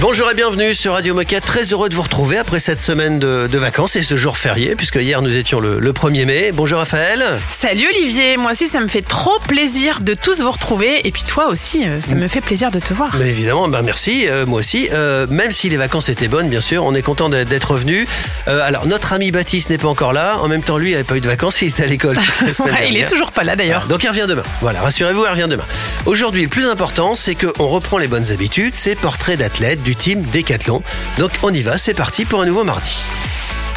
Bonjour 0.00 0.30
et 0.30 0.34
bienvenue 0.34 0.74
sur 0.74 0.92
Radio 0.92 1.14
Moquette. 1.14 1.44
Très 1.46 1.62
heureux 1.72 1.88
de 1.88 1.94
vous 1.94 2.02
retrouver 2.02 2.36
après 2.36 2.58
cette 2.58 2.78
semaine 2.80 3.18
de, 3.18 3.48
de 3.50 3.58
vacances 3.58 3.96
et 3.96 4.02
ce 4.02 4.16
jour 4.16 4.36
férié, 4.36 4.74
puisque 4.76 4.96
hier 4.96 5.22
nous 5.22 5.34
étions 5.34 5.60
le, 5.60 5.78
le 5.78 5.92
1er 5.92 6.26
mai. 6.26 6.50
Bonjour 6.52 6.78
Raphaël. 6.78 7.24
Salut 7.48 7.86
Olivier, 7.88 8.36
moi 8.36 8.50
aussi 8.52 8.66
ça 8.66 8.80
me 8.80 8.86
fait 8.88 9.00
trop 9.00 9.38
plaisir 9.48 10.00
de 10.02 10.12
tous 10.12 10.42
vous 10.42 10.50
retrouver 10.50 11.06
et 11.06 11.10
puis 11.10 11.22
toi 11.22 11.46
aussi, 11.48 11.86
euh, 11.86 12.00
ça 12.02 12.14
me 12.16 12.28
fait 12.28 12.42
plaisir 12.42 12.70
de 12.70 12.80
te 12.80 12.92
voir. 12.92 13.16
Mais 13.18 13.28
évidemment, 13.28 13.66
ben 13.68 13.80
merci, 13.80 14.26
euh, 14.28 14.44
moi 14.44 14.58
aussi. 14.58 14.88
Euh, 14.92 15.26
même 15.30 15.52
si 15.52 15.70
les 15.70 15.78
vacances 15.78 16.10
étaient 16.10 16.28
bonnes, 16.28 16.50
bien 16.50 16.60
sûr, 16.60 16.84
on 16.84 16.92
est 16.94 17.00
content 17.02 17.30
d'être- 17.30 17.48
d'être 17.48 17.70
revenu. 17.70 18.06
Euh, 18.46 18.60
alors 18.62 18.86
notre 18.86 19.14
ami 19.14 19.30
Baptiste 19.30 19.70
n'est 19.70 19.78
pas 19.78 19.88
encore 19.88 20.12
là. 20.12 20.36
En 20.42 20.48
même 20.48 20.62
temps, 20.62 20.76
lui, 20.76 20.90
il 20.90 20.92
n'avait 20.92 21.04
pas 21.04 21.16
eu 21.16 21.20
de 21.22 21.28
vacances, 21.28 21.62
il 21.62 21.68
était 21.68 21.84
à 21.84 21.86
l'école. 21.86 22.16
la 22.46 22.52
semaine 22.52 22.74
Ouais, 22.74 22.80
il 22.82 22.88
est 22.88 22.90
dernière. 23.00 23.10
toujours 23.10 23.32
pas 23.32 23.44
là 23.44 23.56
d'ailleurs. 23.56 23.86
Donc 23.86 24.04
il 24.04 24.08
revient 24.08 24.26
demain. 24.28 24.42
Voilà, 24.60 24.82
rassurez-vous, 24.82 25.24
il 25.24 25.30
revient 25.30 25.46
demain. 25.48 25.64
Aujourd'hui, 26.04 26.42
le 26.42 26.48
plus 26.48 26.66
important, 26.66 27.16
c'est 27.16 27.36
qu'on 27.36 27.66
reprend 27.68 27.96
les 27.96 28.08
bonnes 28.08 28.30
habitudes, 28.30 28.74
c'est 28.74 28.96
portrait 28.96 29.38
d'athlètes 29.38 29.80
du 29.84 29.94
team 29.94 30.22
Décathlon. 30.22 30.82
Donc 31.18 31.32
on 31.42 31.52
y 31.52 31.62
va, 31.62 31.78
c'est 31.78 31.94
parti 31.94 32.24
pour 32.24 32.40
un 32.40 32.46
nouveau 32.46 32.64
mardi. 32.64 33.04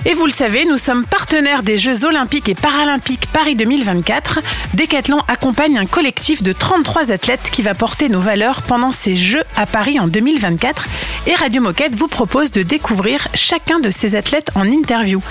Et 0.09 0.13
vous 0.13 0.25
le 0.25 0.31
savez, 0.31 0.63
nous 0.63 0.77
sommes 0.77 1.03
partenaires 1.05 1.63
des 1.63 1.77
Jeux 1.77 2.05
Olympiques 2.05 2.47
et 2.47 2.55
Paralympiques 2.55 3.27
Paris 3.33 3.57
2024. 3.57 4.39
Décathlon 4.73 5.19
accompagne 5.27 5.77
un 5.77 5.85
collectif 5.85 6.41
de 6.43 6.53
33 6.53 7.11
athlètes 7.11 7.49
qui 7.51 7.61
va 7.61 7.73
porter 7.73 8.07
nos 8.07 8.21
valeurs 8.21 8.61
pendant 8.61 8.93
ces 8.93 9.17
Jeux 9.17 9.43
à 9.57 9.65
Paris 9.65 9.99
en 9.99 10.07
2024. 10.07 10.87
Et 11.27 11.35
Radio 11.35 11.61
Moquette 11.61 11.93
vous 11.95 12.07
propose 12.07 12.51
de 12.51 12.63
découvrir 12.63 13.27
chacun 13.33 13.81
de 13.81 13.91
ces 13.91 14.15
athlètes 14.15 14.49
en 14.55 14.63
interview. 14.63 15.21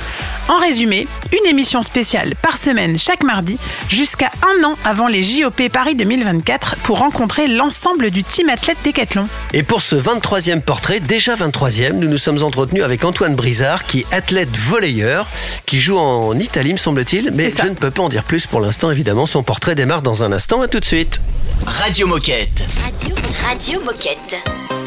En 0.49 0.59
résumé, 0.59 1.09
une 1.33 1.49
émission 1.49 1.83
spéciale 1.83 2.35
par 2.37 2.59
semaine 2.59 2.99
chaque 2.99 3.25
mardi 3.25 3.59
jusqu'à 3.89 4.31
un 4.43 4.63
an 4.63 4.75
avant 4.85 5.09
les 5.09 5.23
JOP 5.23 5.71
Paris 5.73 5.97
2024 5.97 6.77
pour 6.85 6.99
rencontrer 6.99 7.49
l'ensemble 7.49 8.11
du 8.11 8.23
team 8.23 8.51
athlète 8.51 8.77
Décathlon. 8.85 9.27
Et 9.55 9.63
pour 9.63 9.81
ce 9.81 9.97
23e 9.97 10.61
portrait, 10.61 11.01
déjà 11.01 11.35
23e, 11.35 11.95
nous 11.95 12.09
nous 12.09 12.19
sommes 12.19 12.43
entretenus 12.43 12.85
avec 12.85 13.05
Antoine 13.05 13.35
Brizard, 13.35 13.87
qui 13.87 14.01
est 14.01 14.15
athlète 14.15 14.51
volleyeur, 14.67 15.29
qui 15.65 15.79
joue 15.79 15.97
en 15.97 16.39
Italie, 16.39 16.73
me 16.73 16.79
semble-t-il. 16.79 17.31
Mais 17.33 17.51
je 17.51 17.69
ne 17.69 17.75
peux 17.75 17.91
pas 17.91 18.03
en 18.03 18.09
dire 18.09 18.25
plus 18.25 18.47
pour 18.47 18.61
l'instant, 18.61 18.91
évidemment. 18.91 19.27
Son 19.27 19.43
portrait 19.43 19.75
démarre 19.75 20.03
dans 20.03 20.25
un 20.25 20.33
instant. 20.33 20.61
À 20.61 20.69
tout 20.69 20.81
de 20.81 20.85
suite. 20.85 21.21
Radio 21.65 22.07
Moquette. 22.07 22.65
Radio, 22.85 23.15
Radio 23.45 23.81
Moquette. 23.81 24.86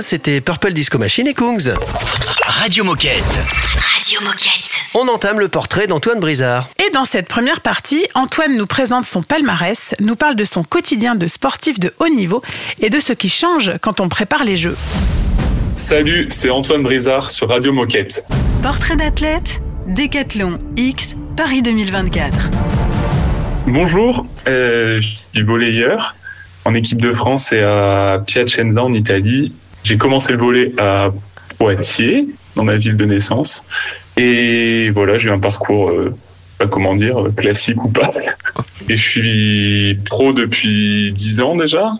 C'était 0.00 0.40
Purple 0.40 0.72
Disco 0.72 0.98
Machine 0.98 1.26
et 1.28 1.34
Kungs. 1.34 1.72
Radio 2.46 2.82
Moquette. 2.82 3.22
Radio 3.94 4.20
Moquette. 4.22 4.80
On 4.94 5.06
entame 5.06 5.38
le 5.38 5.48
portrait 5.48 5.86
d'Antoine 5.86 6.18
Brizard. 6.18 6.68
Et 6.84 6.90
dans 6.90 7.04
cette 7.04 7.28
première 7.28 7.60
partie, 7.60 8.06
Antoine 8.14 8.56
nous 8.56 8.66
présente 8.66 9.04
son 9.06 9.22
palmarès, 9.22 9.94
nous 10.00 10.16
parle 10.16 10.34
de 10.34 10.44
son 10.44 10.64
quotidien 10.64 11.14
de 11.14 11.28
sportif 11.28 11.78
de 11.78 11.92
haut 12.00 12.08
niveau 12.08 12.42
et 12.80 12.90
de 12.90 12.98
ce 12.98 13.12
qui 13.12 13.28
change 13.28 13.72
quand 13.80 14.00
on 14.00 14.08
prépare 14.08 14.42
les 14.42 14.56
Jeux. 14.56 14.76
Salut, 15.76 16.26
c'est 16.30 16.50
Antoine 16.50 16.82
Brizard 16.82 17.30
sur 17.30 17.48
Radio 17.48 17.72
Moquette. 17.72 18.24
Portrait 18.62 18.96
d'athlète, 18.96 19.60
Décathlon 19.86 20.58
X 20.76 21.14
Paris 21.36 21.62
2024. 21.62 22.50
Bonjour, 23.68 24.26
euh, 24.48 25.00
je 25.00 25.08
suis 25.32 25.42
volleyeur 25.42 26.16
en 26.64 26.74
équipe 26.74 27.00
de 27.00 27.12
France 27.12 27.52
et 27.52 27.60
à 27.60 28.22
Piacenza 28.26 28.82
en 28.82 28.92
Italie. 28.92 29.52
J'ai 29.84 29.96
commencé 29.96 30.32
le 30.32 30.38
volley 30.38 30.72
à 30.78 31.10
Poitiers, 31.58 32.28
dans 32.56 32.64
ma 32.64 32.76
ville 32.76 32.96
de 32.96 33.04
naissance. 33.04 33.64
Et 34.16 34.90
voilà, 34.90 35.18
j'ai 35.18 35.28
eu 35.28 35.32
un 35.32 35.38
parcours, 35.38 35.90
euh, 35.90 36.14
pas 36.58 36.66
comment 36.66 36.94
dire, 36.94 37.20
euh, 37.20 37.30
classique 37.30 37.82
ou 37.84 37.88
pas. 37.88 38.12
Et 38.88 38.96
je 38.96 39.08
suis 39.08 39.98
pro 40.04 40.32
depuis 40.32 41.12
10 41.12 41.40
ans 41.40 41.56
déjà. 41.56 41.92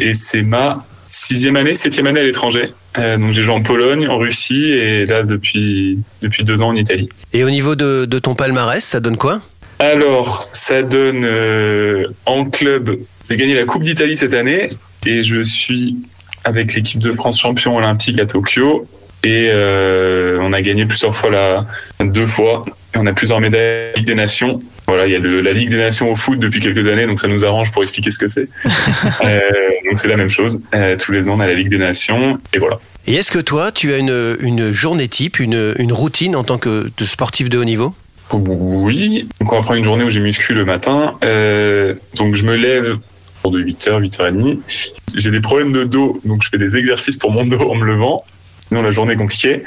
Et 0.00 0.14
c'est 0.14 0.42
ma 0.42 0.84
sixième 1.08 1.56
année, 1.56 1.74
septième 1.74 2.06
année 2.06 2.20
à 2.20 2.24
l'étranger. 2.24 2.72
Euh, 2.98 3.16
donc 3.16 3.32
j'ai 3.32 3.42
joué 3.42 3.52
en 3.52 3.62
Pologne, 3.62 4.08
en 4.08 4.18
Russie 4.18 4.70
et 4.70 5.06
là 5.06 5.22
depuis, 5.22 5.98
depuis 6.22 6.44
deux 6.44 6.62
ans 6.62 6.68
en 6.68 6.76
Italie. 6.76 7.08
Et 7.32 7.44
au 7.44 7.50
niveau 7.50 7.74
de, 7.74 8.04
de 8.04 8.18
ton 8.18 8.34
palmarès, 8.34 8.84
ça 8.84 9.00
donne 9.00 9.16
quoi? 9.16 9.40
Alors, 9.80 10.48
ça 10.52 10.82
donne 10.82 11.24
euh, 11.24 12.06
en 12.26 12.44
club, 12.44 12.98
j'ai 13.28 13.36
gagné 13.36 13.54
la 13.54 13.64
Coupe 13.64 13.82
d'Italie 13.82 14.16
cette 14.16 14.34
année 14.34 14.70
et 15.06 15.22
je 15.22 15.42
suis 15.42 15.96
avec 16.44 16.74
l'équipe 16.74 17.00
de 17.00 17.12
France 17.12 17.38
champion 17.40 17.76
olympique 17.76 18.18
à 18.18 18.26
Tokyo 18.26 18.86
et 19.24 19.48
euh, 19.50 20.38
on 20.40 20.52
a 20.52 20.62
gagné 20.62 20.86
plusieurs 20.86 21.16
fois 21.16 21.30
la 21.30 21.66
deux 22.04 22.26
fois 22.26 22.64
et 22.94 22.98
on 22.98 23.06
a 23.06 23.12
plusieurs 23.12 23.40
médailles 23.40 23.92
Ligue 23.96 24.06
des 24.06 24.14
Nations. 24.14 24.62
Voilà, 24.86 25.06
il 25.06 25.12
y 25.12 25.16
a 25.16 25.18
le- 25.18 25.40
la 25.42 25.52
Ligue 25.52 25.70
des 25.70 25.76
Nations 25.76 26.10
au 26.10 26.16
foot 26.16 26.38
depuis 26.38 26.60
quelques 26.60 26.86
années, 26.86 27.06
donc 27.06 27.18
ça 27.18 27.28
nous 27.28 27.44
arrange 27.44 27.72
pour 27.72 27.82
expliquer 27.82 28.10
ce 28.10 28.18
que 28.18 28.28
c'est. 28.28 28.44
Euh, 29.24 29.40
donc 29.84 29.98
c'est 29.98 30.08
la 30.08 30.16
même 30.16 30.28
chose. 30.30 30.60
Euh, 30.74 30.96
tous 30.96 31.12
les 31.12 31.28
ans, 31.28 31.34
on 31.36 31.40
a 31.40 31.46
la 31.46 31.54
Ligue 31.54 31.68
des 31.70 31.78
Nations 31.78 32.38
et 32.54 32.58
voilà. 32.58 32.78
Et 33.06 33.14
est-ce 33.14 33.30
que 33.30 33.38
toi, 33.38 33.72
tu 33.72 33.92
as 33.92 33.98
une, 33.98 34.36
une 34.40 34.70
journée 34.72 35.08
type, 35.08 35.38
une, 35.40 35.74
une 35.78 35.92
routine 35.92 36.36
en 36.36 36.44
tant 36.44 36.58
que 36.58 36.90
de 36.96 37.04
sportif 37.04 37.48
de 37.50 37.58
haut 37.58 37.64
niveau? 37.64 37.94
Oui. 38.32 39.26
Donc 39.40 39.52
on 39.52 39.56
va 39.56 39.62
prendre 39.62 39.78
une 39.78 39.84
journée 39.84 40.04
où 40.04 40.10
j'ai 40.10 40.20
muscu 40.20 40.52
le 40.54 40.64
matin. 40.66 41.14
Donc 42.16 42.34
je 42.34 42.44
me 42.44 42.54
lève 42.54 42.96
de 43.44 43.62
8h, 43.62 44.00
8h30. 44.00 44.58
J'ai 45.14 45.30
des 45.30 45.40
problèmes 45.40 45.72
de 45.72 45.84
dos, 45.84 46.20
donc 46.24 46.42
je 46.42 46.48
fais 46.48 46.58
des 46.58 46.76
exercices 46.76 47.16
pour 47.16 47.30
mon 47.30 47.44
dos 47.44 47.70
en 47.70 47.74
me 47.74 47.84
levant. 47.84 48.24
Sinon 48.68 48.82
la 48.82 48.90
journée 48.90 49.14
est 49.14 49.16
compliquée. 49.16 49.62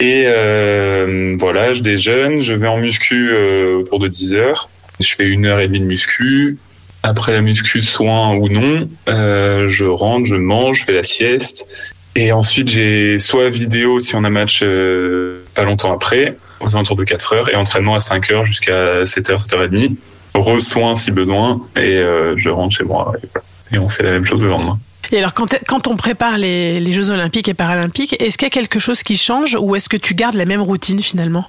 Et 0.00 0.24
euh, 0.26 1.36
voilà, 1.38 1.74
je 1.74 1.82
déjeune, 1.82 2.40
je 2.40 2.54
vais 2.54 2.68
en 2.68 2.78
muscu 2.78 3.30
euh, 3.32 3.78
autour 3.78 3.98
de 3.98 4.08
10h. 4.08 4.66
Je 5.00 5.14
fais 5.14 5.26
une 5.26 5.46
heure 5.46 5.60
et 5.60 5.66
demie 5.68 5.80
de 5.80 5.86
muscu. 5.86 6.58
Après 7.02 7.32
la 7.32 7.40
muscu, 7.40 7.82
soin 7.82 8.34
ou 8.34 8.48
non, 8.48 8.88
euh, 9.08 9.68
je 9.68 9.84
rentre, 9.84 10.26
je 10.26 10.34
mange, 10.34 10.80
je 10.80 10.84
fais 10.84 10.92
la 10.92 11.04
sieste. 11.04 11.94
Et 12.16 12.32
ensuite, 12.32 12.68
j'ai 12.68 13.18
soit 13.20 13.48
vidéo 13.48 14.00
si 14.00 14.16
on 14.16 14.24
a 14.24 14.30
match 14.30 14.60
euh, 14.62 15.44
pas 15.54 15.62
longtemps 15.62 15.92
après, 15.92 16.36
aux 16.60 16.74
alentours 16.74 16.96
de 16.96 17.04
4 17.04 17.32
heures, 17.34 17.48
et 17.48 17.54
entraînement 17.54 17.94
à 17.94 18.00
5 18.00 18.32
heures 18.32 18.44
jusqu'à 18.44 19.06
7 19.06 19.30
heures, 19.30 19.40
7 19.40 19.52
heures 19.54 19.62
et. 19.62 19.96
Re-soin 20.34 20.94
si 20.94 21.10
besoin, 21.10 21.60
et 21.76 21.80
euh, 21.80 22.36
je 22.36 22.48
rentre 22.48 22.76
chez 22.76 22.84
moi. 22.84 23.12
Et, 23.22 23.26
voilà. 23.32 23.46
Et 23.72 23.78
on 23.78 23.88
fait 23.88 24.02
la 24.02 24.10
même 24.10 24.24
chose 24.24 24.40
le 24.40 24.48
lendemain. 24.48 24.78
Et 25.10 25.18
alors, 25.18 25.34
quand, 25.34 25.58
quand 25.66 25.86
on 25.88 25.96
prépare 25.96 26.38
les, 26.38 26.80
les 26.80 26.92
Jeux 26.92 27.10
Olympiques 27.10 27.48
et 27.48 27.54
Paralympiques, 27.54 28.16
est-ce 28.20 28.38
qu'il 28.38 28.46
y 28.46 28.50
a 28.50 28.50
quelque 28.50 28.78
chose 28.78 29.02
qui 29.02 29.16
change 29.16 29.56
ou 29.58 29.74
est-ce 29.74 29.88
que 29.88 29.96
tu 29.96 30.14
gardes 30.14 30.36
la 30.36 30.44
même 30.44 30.62
routine 30.62 31.00
finalement? 31.00 31.46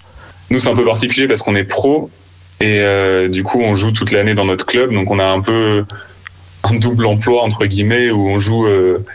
Nous, 0.49 0.59
c'est 0.59 0.69
un 0.69 0.75
peu 0.75 0.85
particulier 0.85 1.27
parce 1.27 1.43
qu'on 1.43 1.55
est 1.55 1.63
pro, 1.63 2.09
et 2.61 2.79
euh, 2.79 3.27
du 3.27 3.43
coup, 3.43 3.61
on 3.61 3.75
joue 3.75 3.91
toute 3.91 4.11
l'année 4.11 4.33
dans 4.33 4.45
notre 4.45 4.65
club, 4.65 4.93
donc 4.93 5.11
on 5.11 5.19
a 5.19 5.25
un 5.25 5.41
peu 5.41 5.85
un 6.63 6.73
double 6.73 7.05
emploi, 7.05 7.43
entre 7.43 7.65
guillemets, 7.65 8.11
où 8.11 8.27
on 8.29 8.39
joue, 8.39 8.65
euh, 8.65 9.05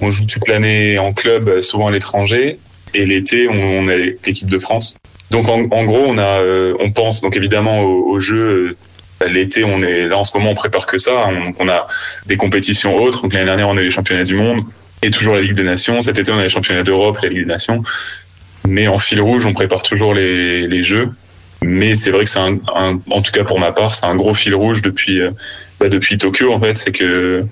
on 0.00 0.10
joue 0.10 0.26
toute 0.26 0.48
l'année 0.48 0.98
en 0.98 1.12
club, 1.12 1.60
souvent 1.60 1.88
à 1.88 1.90
l'étranger, 1.90 2.58
et 2.94 3.04
l'été, 3.04 3.48
on, 3.48 3.52
on 3.52 3.88
est 3.88 4.16
l'équipe 4.26 4.48
de 4.48 4.58
France. 4.58 4.96
Donc 5.30 5.48
en, 5.48 5.68
en 5.70 5.84
gros, 5.84 6.04
on 6.06 6.18
a, 6.18 6.40
euh, 6.40 6.74
on 6.80 6.90
pense 6.90 7.20
donc 7.20 7.36
évidemment 7.36 7.80
aux, 7.82 8.10
aux 8.10 8.18
jeux. 8.20 8.76
Euh, 9.22 9.28
L'été, 9.28 9.64
on 9.64 9.82
est 9.82 10.08
là 10.08 10.18
en 10.18 10.24
ce 10.24 10.36
moment, 10.36 10.50
on 10.50 10.54
prépare 10.54 10.86
que 10.86 10.98
ça. 10.98 11.26
On, 11.28 11.44
donc 11.46 11.56
on 11.58 11.68
a 11.68 11.86
des 12.26 12.36
compétitions 12.36 12.96
autres. 12.96 13.26
L'année 13.32 13.44
dernière, 13.44 13.68
on 13.68 13.76
a 13.76 13.80
eu 13.80 13.84
les 13.84 13.90
championnats 13.90 14.24
du 14.24 14.34
monde 14.34 14.62
et 15.02 15.10
toujours 15.10 15.34
la 15.34 15.40
Ligue 15.40 15.54
des 15.54 15.64
Nations. 15.64 16.00
Cet 16.00 16.18
été, 16.18 16.32
on 16.32 16.38
a 16.38 16.42
les 16.42 16.48
championnats 16.48 16.84
d'Europe, 16.84 17.18
la 17.22 17.28
Ligue 17.28 17.40
des 17.40 17.44
Nations. 17.44 17.82
Mais 18.68 18.86
en 18.86 18.98
fil 18.98 19.20
rouge, 19.20 19.44
on 19.44 19.52
prépare 19.52 19.82
toujours 19.82 20.14
les, 20.14 20.82
jeux. 20.82 21.10
Mais 21.62 21.94
c'est 21.94 22.10
vrai 22.10 22.24
que 22.24 22.30
c'est 22.30 22.40
un, 22.40 22.58
en 22.74 23.22
tout 23.22 23.32
cas 23.32 23.44
pour 23.44 23.58
ma 23.58 23.72
part, 23.72 23.94
c'est 23.94 24.06
un 24.06 24.16
gros 24.16 24.34
fil 24.34 24.54
rouge 24.54 24.82
depuis 24.82 25.20
euh, 25.20 25.30
bah, 25.78 25.88
depuis 25.88 26.18
Tokyo 26.18 26.52
en 26.52 26.60
fait. 26.60 26.76
C'est 26.76 26.90
que 26.90 27.44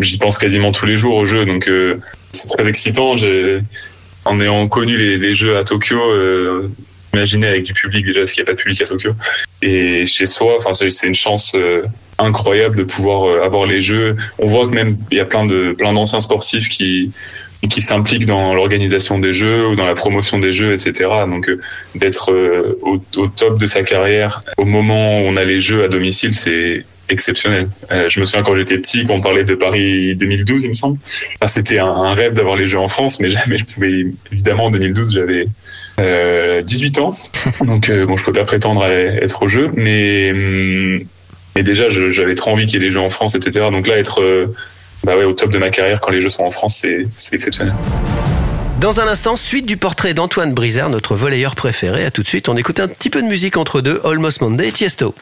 j'y 0.00 0.18
pense 0.18 0.38
quasiment 0.38 0.72
tous 0.72 0.86
les 0.86 0.96
jours 0.96 1.14
aux 1.14 1.24
jeux, 1.24 1.44
donc 1.44 1.68
euh, 1.68 2.00
c'est 2.32 2.48
très 2.48 2.66
excitant. 2.66 3.14
En 4.26 4.40
ayant 4.40 4.66
connu 4.68 4.96
les, 4.96 5.18
les 5.18 5.34
jeux 5.34 5.58
à 5.58 5.64
Tokyo, 5.64 6.00
euh, 6.00 6.70
imaginez 7.14 7.46
avec 7.46 7.64
du 7.64 7.72
public 7.72 8.04
déjà, 8.04 8.20
parce 8.20 8.32
qu'il 8.32 8.42
n'y 8.42 8.48
a 8.48 8.50
pas 8.50 8.56
de 8.56 8.60
public 8.60 8.80
à 8.82 8.84
Tokyo, 8.84 9.12
et 9.62 10.06
chez 10.06 10.26
soi, 10.26 10.56
c'est 10.72 11.06
une 11.06 11.14
chance 11.14 11.52
euh, 11.54 11.82
incroyable 12.18 12.76
de 12.76 12.82
pouvoir 12.84 13.24
euh, 13.24 13.44
avoir 13.44 13.66
les 13.66 13.80
jeux. 13.80 14.16
On 14.38 14.46
voit 14.46 14.66
que 14.66 14.72
même 14.72 14.96
il 15.10 15.16
y 15.16 15.20
a 15.20 15.24
plein 15.24 15.46
de 15.46 15.74
plein 15.76 15.92
d'anciens 15.92 16.20
sportifs 16.20 16.68
qui 16.68 17.12
qui 17.70 17.80
s'impliquent 17.80 18.26
dans 18.26 18.52
l'organisation 18.52 19.18
des 19.18 19.32
jeux 19.32 19.66
ou 19.68 19.74
dans 19.74 19.86
la 19.86 19.94
promotion 19.94 20.38
des 20.38 20.52
jeux, 20.52 20.74
etc. 20.74 21.08
Donc 21.26 21.48
euh, 21.48 21.58
d'être 21.94 22.30
au, 22.82 22.98
top 23.28 23.58
de 23.58 23.66
sa 23.66 23.82
carrière 23.82 24.42
au 24.58 24.66
moment 24.66 25.20
où 25.20 25.22
on 25.22 25.36
a 25.36 25.44
les 25.44 25.60
jeux 25.60 25.82
à 25.82 25.88
domicile, 25.88 26.34
c'est 26.34 26.84
exceptionnel. 27.08 27.68
Je 27.90 28.20
me 28.20 28.26
souviens 28.26 28.42
quand 28.42 28.54
j'étais 28.56 28.76
petit, 28.76 29.06
quand 29.06 29.14
on 29.14 29.20
parlait 29.22 29.44
de 29.44 29.54
Paris 29.54 30.14
2012, 30.14 30.64
il 30.64 30.68
me 30.70 30.74
semble. 30.74 30.98
C'était 31.46 31.78
un, 31.78 31.86
un 31.86 32.12
rêve 32.12 32.34
d'avoir 32.34 32.56
les 32.56 32.66
jeux 32.66 32.78
en 32.78 32.88
France, 32.88 33.18
mais 33.18 33.30
jamais 33.38 33.56
je 33.56 33.64
pouvais. 33.64 34.06
Évidemment, 34.30 34.66
en 34.66 34.70
2012, 34.70 35.14
j'avais 35.14 35.46
euh, 36.00 36.62
18 36.62 36.98
ans, 36.98 37.14
donc 37.64 37.88
euh, 37.88 38.06
bon, 38.06 38.16
je 38.16 38.24
peux 38.24 38.32
pas 38.32 38.44
prétendre 38.44 38.82
à 38.82 38.90
être 38.90 39.42
au 39.42 39.48
jeu, 39.48 39.70
mais 39.74 40.30
hum, 40.32 41.00
mais 41.56 41.62
déjà, 41.62 41.88
j'avais 41.88 42.34
trop 42.34 42.50
envie 42.50 42.66
qu'il 42.66 42.80
y 42.80 42.82
ait 42.82 42.86
les 42.86 42.90
jeux 42.90 43.00
en 43.00 43.10
France, 43.10 43.34
etc. 43.34 43.66
Donc 43.70 43.86
là, 43.86 43.96
être 43.96 44.20
euh, 44.20 44.54
bah 45.04 45.16
ouais, 45.16 45.24
au 45.24 45.32
top 45.32 45.50
de 45.50 45.58
ma 45.58 45.70
carrière 45.70 46.00
quand 46.00 46.10
les 46.10 46.20
jeux 46.20 46.30
sont 46.30 46.42
en 46.42 46.50
France, 46.50 46.78
c'est 46.80 47.06
c'est 47.16 47.34
exceptionnel. 47.34 47.74
Dans 48.80 49.00
un 49.00 49.06
instant, 49.06 49.36
suite 49.36 49.64
du 49.64 49.76
portrait 49.76 50.12
d'Antoine 50.14 50.52
Brizard, 50.52 50.90
notre 50.90 51.14
volleyeur 51.14 51.54
préféré. 51.54 52.04
À 52.04 52.10
tout 52.10 52.22
de 52.22 52.28
suite, 52.28 52.48
on 52.48 52.56
écoute 52.56 52.80
un 52.80 52.88
petit 52.88 53.08
peu 53.08 53.22
de 53.22 53.26
musique 53.26 53.56
entre 53.56 53.80
deux, 53.80 54.00
Almost 54.04 54.42
Monday 54.42 54.68
et 54.68 54.72
Tiesto. 54.72 55.14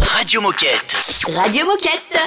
Radio 0.00 0.40
Moquette. 0.40 0.94
Radio 1.34 1.66
Moquette. 1.66 2.18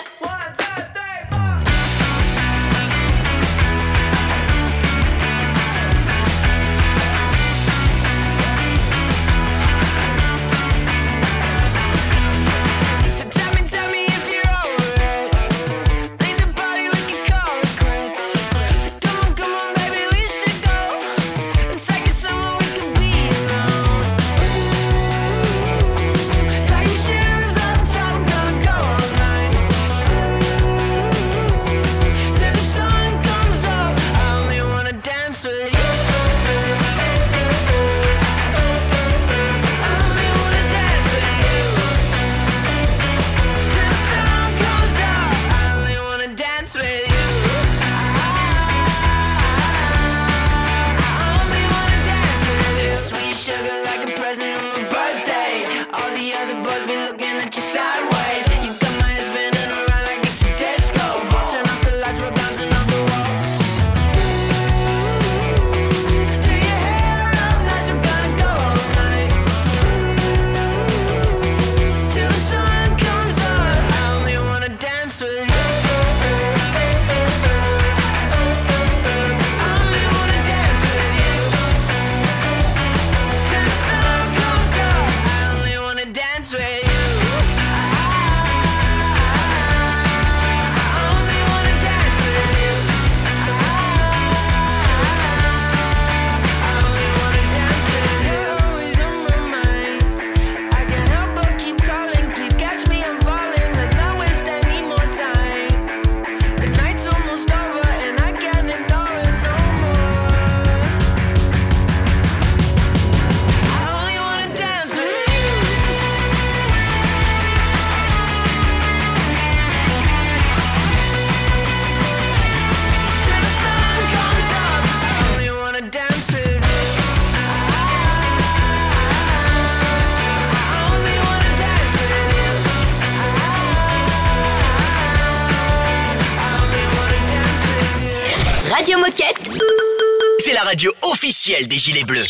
Radio 141.41 141.55
officielle 141.55 141.67
des 141.67 141.77
Gilets 141.77 142.05
Bleus. 142.05 142.29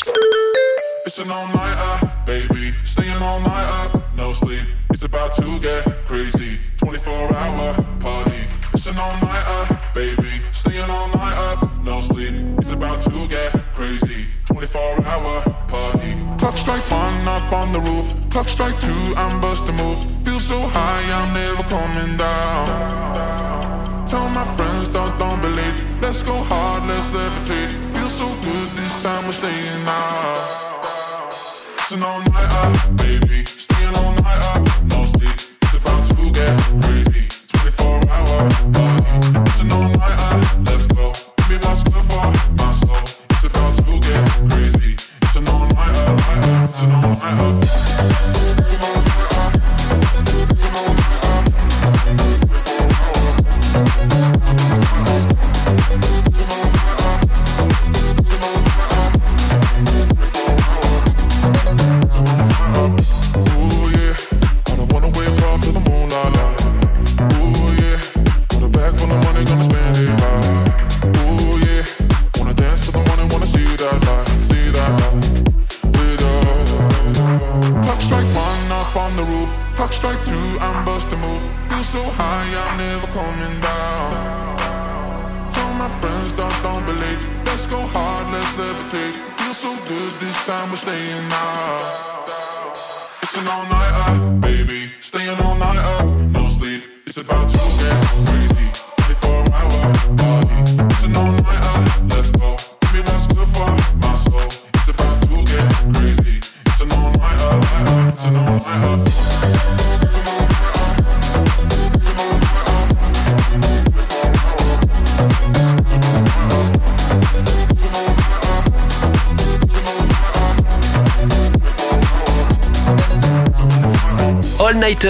It's 1.06 1.18
an 1.18 1.32
all 1.32 1.48
nighter, 1.48 2.10
baby. 2.26 2.74
Staying 2.86 3.22
all 3.22 3.40
night 3.42 3.68
up, 3.84 4.02
no 4.16 4.32
sleep. 4.34 4.64
It's 4.94 5.04
about 5.04 5.34
to 5.36 5.60
get 5.60 5.84
crazy. 6.06 6.60
24 6.78 7.14
hour 7.36 7.74
party. 8.00 8.38
It's 8.74 8.88
an 8.88 8.98
all 8.98 9.14
nighter, 9.22 9.80
baby. 9.94 10.42
Staying 10.54 10.90
all 10.90 11.08
night 11.10 11.38
up, 11.52 11.70
no 11.84 12.00
sleep. 12.02 12.34
It's 12.60 12.72
about 12.72 13.02
to 13.02 13.28
get 13.28 13.52
crazy. 13.74 14.28
24 14.46 15.06
hour 15.06 15.42
party. 15.68 16.16
Clock 16.38 16.56
strike 16.58 16.90
one 16.90 17.28
up 17.28 17.52
on 17.52 17.74
the 17.74 17.80
roof. 17.80 18.08
Clock 18.30 18.48
strike 18.48 18.80
two, 18.80 19.14
I'm 19.18 19.42
busting 19.42 19.76
move. 19.76 20.00
Feel 20.24 20.40
so 20.40 20.60
high, 20.60 21.04
I'm 21.20 21.34
never 21.34 21.64
coming 21.64 22.18
down. 22.18 23.12
Tell 24.08 24.30
my 24.30 24.46
friends, 24.56 24.90
don't, 24.90 25.18
don't 25.20 25.42
believe. 25.42 26.02
Let's 26.02 26.22
go 26.24 26.34
hard, 26.34 26.84
let's 26.88 27.08
levitate. 27.16 27.72
Feel 27.94 28.10
so 28.10 28.28
good 28.42 28.70
this 28.76 28.91
time, 29.02 29.26
we're 29.26 29.32
staying 29.32 29.88
out. 29.88 31.32
It's 31.32 31.92
all 31.94 32.20
night 32.20 32.52
up, 32.62 32.98
baby. 32.98 33.44
Staying 33.46 33.96
all 33.96 34.14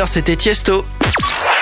c'était 0.05 0.35
Tiesto. 0.35 0.85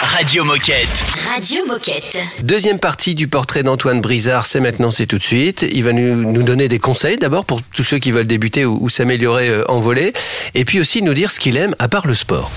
Radio 0.02 0.44
Moquette. 0.44 0.88
Radio 1.34 1.66
Moquette. 1.66 2.18
Deuxième 2.44 2.78
partie 2.78 3.16
du 3.16 3.30
portrait 3.30 3.64
d'Antoine 3.64 4.02
Brizard, 4.02 4.46
c'est 4.46 4.60
maintenant, 4.60 4.92
c'est 4.92 5.06
tout 5.06 5.18
de 5.18 5.24
suite. 5.24 5.66
Il 5.72 5.84
va 5.84 5.94
nous, 5.94 6.16
nous 6.30 6.44
donner 6.44 6.68
des 6.68 6.80
conseils 6.80 7.18
d'abord 7.18 7.46
pour 7.46 7.62
tous 7.62 7.86
ceux 7.86 7.98
qui 7.98 8.12
veulent 8.12 8.28
débuter 8.28 8.66
ou, 8.66 8.78
ou 8.82 8.90
s'améliorer 8.90 9.48
euh, 9.48 9.72
en 9.72 9.80
volée, 9.80 10.12
et 10.54 10.66
puis 10.66 10.82
aussi 10.82 11.02
nous 11.02 11.14
dire 11.14 11.32
ce 11.32 11.40
qu'il 11.40 11.56
aime 11.56 11.76
à 11.80 11.88
part 11.88 12.08
le 12.08 12.14
sport. 12.14 12.52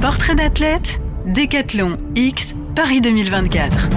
Portrait 0.00 0.36
d'athlète, 0.36 1.00
Décathlon 1.26 1.98
X, 2.14 2.54
Paris 2.76 3.00
2024. 3.00 3.88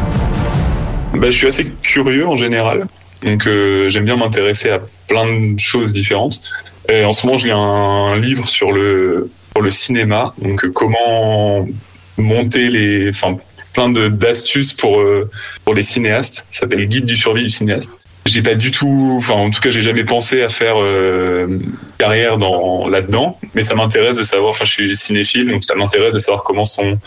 Bah, 1.13 1.28
je 1.28 1.32
suis 1.32 1.48
assez 1.48 1.72
curieux 1.84 2.28
en 2.28 2.36
général, 2.36 2.88
donc 3.24 3.46
euh, 3.46 3.88
j'aime 3.90 4.06
bien 4.06 4.18
m'intéresser 4.18 4.72
à 4.72 4.82
plein 5.08 5.28
de 5.28 5.60
choses 5.60 5.94
différentes. 5.94 6.42
Et 6.90 7.06
en 7.06 7.13
ce 7.13 7.25
moment, 7.25 7.38
je 7.38 7.48
lis 7.48 7.54
un 7.54 8.20
livre 8.20 8.48
sur 8.48 8.72
le 8.72 9.30
sur 9.54 9.62
le 9.62 9.72
cinéma, 9.72 10.34
donc 10.40 10.66
euh, 10.66 10.72
comment 10.72 11.68
monter 12.18 12.70
les, 12.70 13.10
enfin 13.10 13.38
plein 13.74 13.90
d'astuces 13.90 14.74
pour 14.74 15.00
euh, 15.00 15.30
pour 15.64 15.74
les 15.74 15.84
cinéastes. 15.84 16.46
Ça 16.52 16.62
s'appelle 16.62 16.86
Guide 16.88 17.06
du 17.06 17.16
survie 17.16 17.44
du 17.44 17.52
cinéaste. 17.52 17.92
J'ai 18.26 18.42
pas 18.42 18.56
du 18.56 18.72
tout, 18.72 19.16
enfin 19.18 19.34
en 19.34 19.50
tout 19.50 19.60
cas, 19.60 19.70
j'ai 19.70 19.82
jamais 19.82 20.06
pensé 20.06 20.44
à 20.44 20.50
faire 20.50 20.76
euh, 20.78 21.60
carrière 21.98 22.38
dans 22.38 22.88
là-dedans, 22.88 23.38
mais 23.54 23.64
ça 23.64 23.76
m'intéresse 23.76 24.18
de 24.18 24.24
savoir. 24.24 24.52
Enfin, 24.52 24.66
je 24.66 24.72
suis 24.72 24.96
cinéphile, 24.96 25.50
donc 25.50 25.64
ça 25.64 25.76
m'intéresse 25.76 26.14
de 26.14 26.20
savoir 26.20 26.44
comment 26.44 26.66
sont 26.66 26.98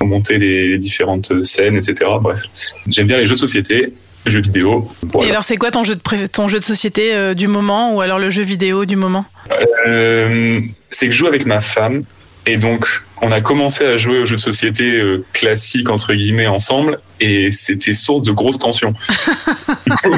montées 0.00 0.38
les, 0.38 0.70
les 0.70 0.78
différentes 0.78 1.44
scènes, 1.44 1.76
etc. 1.76 2.10
Bref, 2.20 2.40
j'aime 2.88 3.06
bien 3.06 3.18
les 3.18 3.26
jeux 3.26 3.34
de 3.34 3.40
société, 3.40 3.92
jeux 4.26 4.40
vidéo. 4.40 4.90
Voilà. 5.02 5.28
Et 5.28 5.30
alors, 5.30 5.44
c'est 5.44 5.56
quoi 5.56 5.70
ton 5.70 5.84
jeu 5.84 5.94
de, 5.96 6.00
pré- 6.00 6.28
ton 6.28 6.48
jeu 6.48 6.58
de 6.58 6.64
société 6.64 7.14
euh, 7.14 7.34
du 7.34 7.48
moment 7.48 7.94
ou 7.94 8.00
alors 8.00 8.18
le 8.18 8.30
jeu 8.30 8.42
vidéo 8.42 8.84
du 8.84 8.96
moment? 8.96 9.24
Euh, 9.86 10.60
c'est 10.90 11.06
que 11.06 11.12
je 11.12 11.18
joue 11.18 11.26
avec 11.26 11.46
ma 11.46 11.60
femme 11.60 12.04
et 12.46 12.56
donc 12.56 12.86
on 13.20 13.30
a 13.30 13.40
commencé 13.40 13.84
à 13.84 13.96
jouer 13.96 14.18
aux 14.18 14.24
jeux 14.24 14.36
de 14.36 14.40
société 14.40 14.84
euh, 14.84 15.24
classiques 15.32 15.88
entre 15.90 16.12
guillemets 16.14 16.46
ensemble 16.48 16.98
et 17.20 17.52
c'était 17.52 17.92
source 17.92 18.22
de 18.22 18.32
grosses 18.32 18.58
tensions. 18.58 18.94
du, 19.86 19.92
coup, 20.02 20.16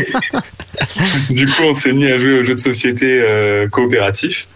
du 1.31 1.47
coup, 1.47 1.63
on 1.65 1.75
s'est 1.75 1.93
mis 1.93 2.07
à 2.07 2.19
jouer 2.19 2.39
aux 2.39 2.43
jeux 2.45 2.55
de 2.55 2.61
société 2.61 3.07
euh, 3.07 3.69
coopératifs. 3.69 4.49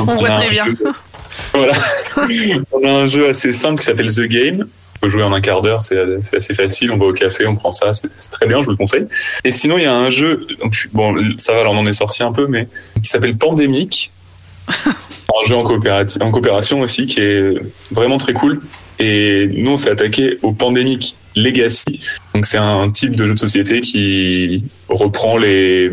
On 0.00 0.14
voit 0.16 0.30
très 0.30 0.50
bien. 0.50 0.66
Voilà. 1.52 1.72
on 2.72 2.84
a 2.86 2.90
un 2.90 3.06
jeu 3.06 3.28
assez 3.28 3.52
simple 3.52 3.78
qui 3.80 3.86
s'appelle 3.86 4.12
The 4.12 4.22
Game. 4.22 4.66
On 4.96 5.06
peut 5.06 5.10
jouer 5.10 5.22
en 5.22 5.32
un 5.32 5.40
quart 5.40 5.60
d'heure, 5.60 5.82
c'est 5.82 5.98
assez 6.34 6.54
facile. 6.54 6.90
On 6.90 6.96
va 6.96 7.06
au 7.06 7.12
café, 7.12 7.46
on 7.46 7.54
prend 7.56 7.72
ça, 7.72 7.92
c'est 7.94 8.08
très 8.30 8.46
bien, 8.46 8.60
je 8.60 8.66
vous 8.66 8.70
le 8.72 8.76
conseille. 8.76 9.06
Et 9.44 9.52
sinon, 9.52 9.76
il 9.78 9.82
y 9.84 9.86
a 9.86 9.94
un 9.94 10.08
jeu, 10.10 10.46
donc, 10.62 10.72
je- 10.72 10.88
bon, 10.92 11.14
ça 11.36 11.52
va, 11.52 11.60
alors 11.60 11.74
on 11.74 11.78
en 11.78 11.86
est 11.86 11.92
sorti 11.92 12.22
un 12.22 12.32
peu, 12.32 12.46
mais 12.46 12.68
qui 13.02 13.08
s'appelle 13.10 13.36
Pandémique. 13.36 14.12
un 14.68 15.46
jeu 15.48 15.56
en, 15.56 15.64
coopérati- 15.64 16.22
en 16.22 16.30
coopération 16.30 16.80
aussi, 16.80 17.06
qui 17.06 17.20
est 17.20 17.54
vraiment 17.90 18.16
très 18.16 18.32
cool. 18.32 18.60
Et 18.98 19.48
nous, 19.52 19.72
on 19.72 19.76
s'est 19.76 19.90
attaqué 19.90 20.38
au 20.42 20.52
Pandémique 20.52 21.16
Legacy. 21.36 22.00
Donc, 22.32 22.46
c'est 22.46 22.56
un 22.58 22.90
type 22.90 23.14
de 23.16 23.26
jeu 23.26 23.34
de 23.34 23.38
société 23.38 23.80
qui 23.80 24.64
reprend 24.88 25.36
les, 25.36 25.90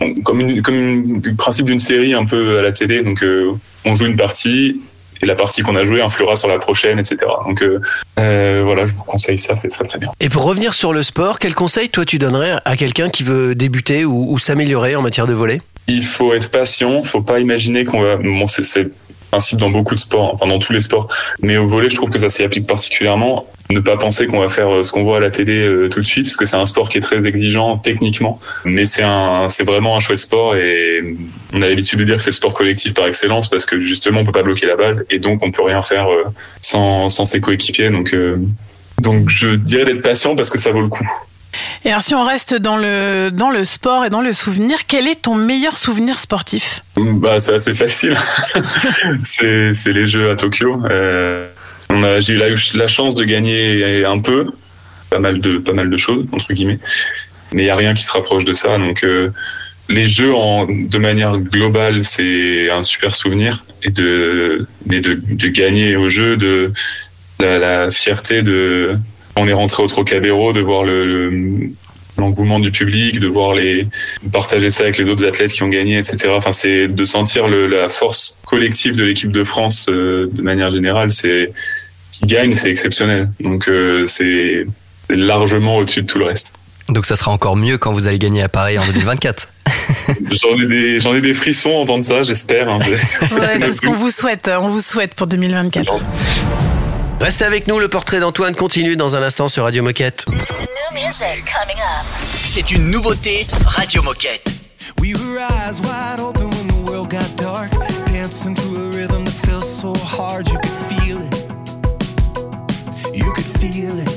bon, 0.00 0.14
comme, 0.24 0.40
une, 0.40 0.60
comme 0.60 0.74
une- 0.74 1.22
le 1.24 1.34
principe 1.36 1.66
d'une 1.66 1.78
série 1.78 2.12
un 2.12 2.26
peu 2.26 2.58
à 2.58 2.62
la 2.62 2.72
télé. 2.72 3.02
Donc, 3.02 3.22
euh, 3.22 3.52
on 3.84 3.94
joue 3.94 4.06
une 4.06 4.16
partie 4.16 4.80
et 5.22 5.26
la 5.26 5.34
partie 5.34 5.62
qu'on 5.62 5.76
a 5.76 5.84
jouée 5.84 6.02
influera 6.02 6.36
sur 6.36 6.48
la 6.48 6.58
prochaine, 6.58 6.98
etc. 6.98 7.18
Donc, 7.46 7.62
euh, 7.62 7.80
euh, 8.18 8.62
voilà, 8.64 8.86
je 8.86 8.92
vous 8.92 9.04
conseille 9.04 9.38
ça, 9.38 9.56
c'est 9.56 9.68
très 9.68 9.84
très 9.84 9.98
bien. 9.98 10.10
Et 10.20 10.28
pour 10.28 10.44
revenir 10.44 10.74
sur 10.74 10.92
le 10.92 11.02
sport, 11.02 11.38
quel 11.38 11.54
conseil 11.54 11.88
toi 11.88 12.04
tu 12.04 12.18
donnerais 12.18 12.56
à 12.64 12.76
quelqu'un 12.76 13.08
qui 13.08 13.22
veut 13.22 13.54
débuter 13.54 14.04
ou, 14.04 14.32
ou 14.32 14.38
s'améliorer 14.38 14.96
en 14.96 15.02
matière 15.02 15.26
de 15.26 15.32
volley? 15.32 15.60
Il 15.88 16.04
faut 16.04 16.32
être 16.32 16.50
patient, 16.50 17.02
faut 17.02 17.22
pas 17.22 17.40
imaginer 17.40 17.84
qu'on 17.84 18.00
va. 18.00 18.16
Bon, 18.16 18.46
c'est 18.46 18.88
principe 19.32 19.58
dans 19.58 19.70
beaucoup 19.70 19.94
de 19.94 20.00
sports, 20.00 20.34
enfin 20.34 20.46
dans 20.46 20.58
tous 20.58 20.74
les 20.74 20.82
sports, 20.82 21.08
mais 21.40 21.56
au 21.56 21.66
volet, 21.66 21.88
je 21.88 21.96
trouve 21.96 22.10
que 22.10 22.18
ça 22.18 22.28
s'y 22.28 22.42
applique 22.42 22.66
particulièrement. 22.66 23.46
Ne 23.70 23.80
pas 23.80 23.96
penser 23.96 24.26
qu'on 24.26 24.40
va 24.40 24.50
faire 24.50 24.68
euh, 24.68 24.84
ce 24.84 24.92
qu'on 24.92 25.02
voit 25.02 25.16
à 25.16 25.20
la 25.20 25.30
télé 25.30 25.58
euh, 25.58 25.88
tout 25.88 26.00
de 26.00 26.06
suite, 26.06 26.26
parce 26.26 26.36
que 26.36 26.44
c'est 26.44 26.56
un 26.56 26.66
sport 26.66 26.90
qui 26.90 26.98
est 26.98 27.00
très 27.00 27.24
exigeant 27.24 27.78
techniquement, 27.78 28.38
mais 28.66 28.84
c'est 28.84 29.02
un, 29.02 29.48
c'est 29.48 29.64
vraiment 29.64 29.96
un 29.96 30.00
chouette 30.00 30.18
sport 30.18 30.54
et 30.54 31.02
on 31.54 31.62
a 31.62 31.68
l'habitude 31.68 31.98
de 31.98 32.04
dire 32.04 32.18
que 32.18 32.22
c'est 32.22 32.30
le 32.30 32.34
sport 32.34 32.52
collectif 32.52 32.92
par 32.92 33.06
excellence 33.06 33.48
parce 33.48 33.64
que 33.64 33.80
justement 33.80 34.20
on 34.20 34.24
peut 34.26 34.32
pas 34.32 34.42
bloquer 34.42 34.66
la 34.66 34.76
balle 34.76 35.06
et 35.10 35.18
donc 35.18 35.42
on 35.42 35.50
peut 35.50 35.62
rien 35.62 35.80
faire 35.80 36.10
euh, 36.10 36.24
sans, 36.60 37.08
sans 37.08 37.24
ses 37.24 37.40
coéquipiers. 37.40 37.88
Donc 37.88 38.14
donc 38.98 39.30
je 39.30 39.48
dirais 39.56 39.86
d'être 39.86 40.02
patient 40.02 40.36
parce 40.36 40.50
que 40.50 40.58
ça 40.58 40.70
vaut 40.70 40.82
le 40.82 40.88
coup. 40.88 41.08
Et 41.84 41.90
alors, 41.90 42.02
si 42.02 42.14
on 42.14 42.24
reste 42.24 42.54
dans 42.54 42.76
le, 42.76 43.30
dans 43.32 43.50
le 43.50 43.64
sport 43.64 44.04
et 44.04 44.10
dans 44.10 44.20
le 44.20 44.32
souvenir, 44.32 44.86
quel 44.86 45.06
est 45.06 45.22
ton 45.22 45.34
meilleur 45.34 45.78
souvenir 45.78 46.18
sportif? 46.20 46.82
Bah, 46.96 47.40
c'est 47.40 47.54
assez 47.54 47.74
facile. 47.74 48.16
c'est, 49.22 49.92
les 49.92 50.06
Jeux 50.06 50.30
à 50.30 50.36
Tokyo. 50.36 50.82
Euh, 50.90 51.48
j'ai 52.20 52.34
eu 52.34 52.54
la, 52.74 52.86
chance 52.86 53.14
de 53.14 53.24
gagner 53.24 54.04
un 54.04 54.18
peu, 54.18 54.50
pas 55.10 55.18
mal 55.18 55.40
de, 55.40 55.58
pas 55.58 55.72
mal 55.72 55.90
de 55.90 55.96
choses 55.96 56.24
entre 56.32 56.52
guillemets, 56.52 56.78
mais 57.52 57.64
il 57.64 57.66
y 57.66 57.70
a 57.70 57.76
rien 57.76 57.94
qui 57.94 58.02
se 58.02 58.12
rapproche 58.12 58.44
de 58.44 58.54
ça. 58.54 58.78
Donc, 58.78 59.04
euh, 59.04 59.30
les 59.88 60.06
Jeux 60.06 60.34
en, 60.34 60.66
de 60.66 60.98
manière 60.98 61.36
globale, 61.36 62.04
c'est 62.04 62.70
un 62.70 62.82
super 62.82 63.14
souvenir 63.14 63.64
et 63.82 63.90
de, 63.90 64.66
mais 64.86 65.00
de, 65.00 65.14
de 65.14 65.48
gagner 65.48 65.96
au 65.96 66.08
jeu, 66.08 66.36
de 66.36 66.72
la 67.40 67.90
fierté 67.90 68.42
de 68.42 68.96
on 69.36 69.48
est 69.48 69.52
rentré 69.52 69.82
au 69.82 69.86
Trocadéro 69.86 70.52
de 70.52 70.60
voir 70.60 70.84
l'engouement 72.18 72.60
du 72.60 72.70
public, 72.70 73.18
de 73.18 73.28
voir 73.28 73.54
les 73.54 73.86
partager 74.32 74.70
ça 74.70 74.84
avec 74.84 74.98
les 74.98 75.08
autres 75.08 75.26
athlètes 75.26 75.52
qui 75.52 75.62
ont 75.62 75.68
gagné, 75.68 75.98
etc. 75.98 76.28
Enfin, 76.36 76.52
c'est 76.52 76.88
de 76.88 77.04
sentir 77.04 77.48
la 77.48 77.88
force 77.88 78.38
collective 78.46 78.96
de 78.96 79.04
l'équipe 79.04 79.32
de 79.32 79.44
France 79.44 79.86
euh, 79.88 80.28
de 80.30 80.42
manière 80.42 80.70
générale. 80.70 81.12
C'est 81.12 81.52
qui 82.10 82.26
gagne, 82.26 82.54
c'est 82.54 82.70
exceptionnel. 82.70 83.30
Donc 83.40 83.68
euh, 83.68 84.06
c'est 84.06 84.66
largement 85.08 85.78
au-dessus 85.78 86.02
de 86.02 86.06
tout 86.06 86.18
le 86.18 86.26
reste. 86.26 86.54
Donc 86.88 87.06
ça 87.06 87.16
sera 87.16 87.30
encore 87.30 87.56
mieux 87.56 87.78
quand 87.78 87.92
vous 87.92 88.06
allez 88.06 88.18
gagner 88.18 88.42
à 88.42 88.48
Paris 88.48 88.78
en 88.78 88.84
2024. 88.84 89.48
j'en 91.00 91.14
ai 91.14 91.20
des 91.20 91.34
frissons 91.34 91.70
à 91.70 91.82
entendre 91.82 92.04
ça, 92.04 92.22
j'espère. 92.22 92.68
Hein. 92.68 92.78
c'est 93.58 93.72
ce 93.72 93.80
qu'on 93.80 93.92
vous 93.92 94.10
souhaite. 94.10 94.48
Hein. 94.48 94.60
On 94.62 94.68
vous 94.68 94.80
souhaite 94.80 95.14
pour 95.14 95.26
2024. 95.26 95.92
Restez 97.22 97.44
avec 97.44 97.68
nous, 97.68 97.78
le 97.78 97.86
portrait 97.86 98.18
d'Antoine 98.18 98.56
continue 98.56 98.96
dans 98.96 99.14
un 99.14 99.22
instant 99.22 99.46
sur 99.46 99.62
Radio 99.62 99.80
Moquette. 99.84 100.26
C'est 102.34 102.72
une 102.72 102.90
nouveauté 102.90 103.46
Radio 103.64 104.02
Moquette. 104.02 104.50
We 105.00 105.14
were 105.14 105.38
eyes 105.38 105.80
wide 105.82 106.18
open 106.18 106.50
when 106.50 106.66
the 106.66 106.90
world 106.90 107.10
got 107.10 107.36
dark. 107.36 107.70
Dancing 108.06 108.56
to 108.56 108.62
a 108.62 108.90
rhythm 108.90 109.24
that 109.24 109.34
feels 109.46 109.64
so 109.64 109.94
hard, 109.94 110.48
you 110.48 110.58
could 110.58 110.72
feel 110.72 111.18
it. 111.22 111.32
You 113.14 113.32
could 113.32 113.46
feel 113.60 114.00
it. 114.00 114.11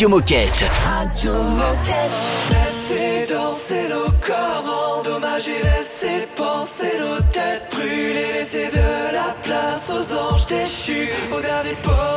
Radio 0.00 0.08
Moquette. 0.08 0.64
Moquette. 1.26 2.10
Laissez 2.48 3.26
danser 3.26 3.88
nos 3.90 4.10
corps 4.26 4.98
endommagés, 4.98 5.60
laissez 5.62 6.26
penser 6.34 6.98
nos 6.98 7.20
têtes 7.30 7.68
brûlées, 7.70 8.32
laissez 8.32 8.70
de 8.70 9.12
la 9.12 9.34
place 9.42 9.90
aux 9.90 10.14
anges 10.14 10.46
déchus, 10.46 11.10
aux 11.30 11.42
derniers 11.42 11.76
pauvres. 11.82 12.09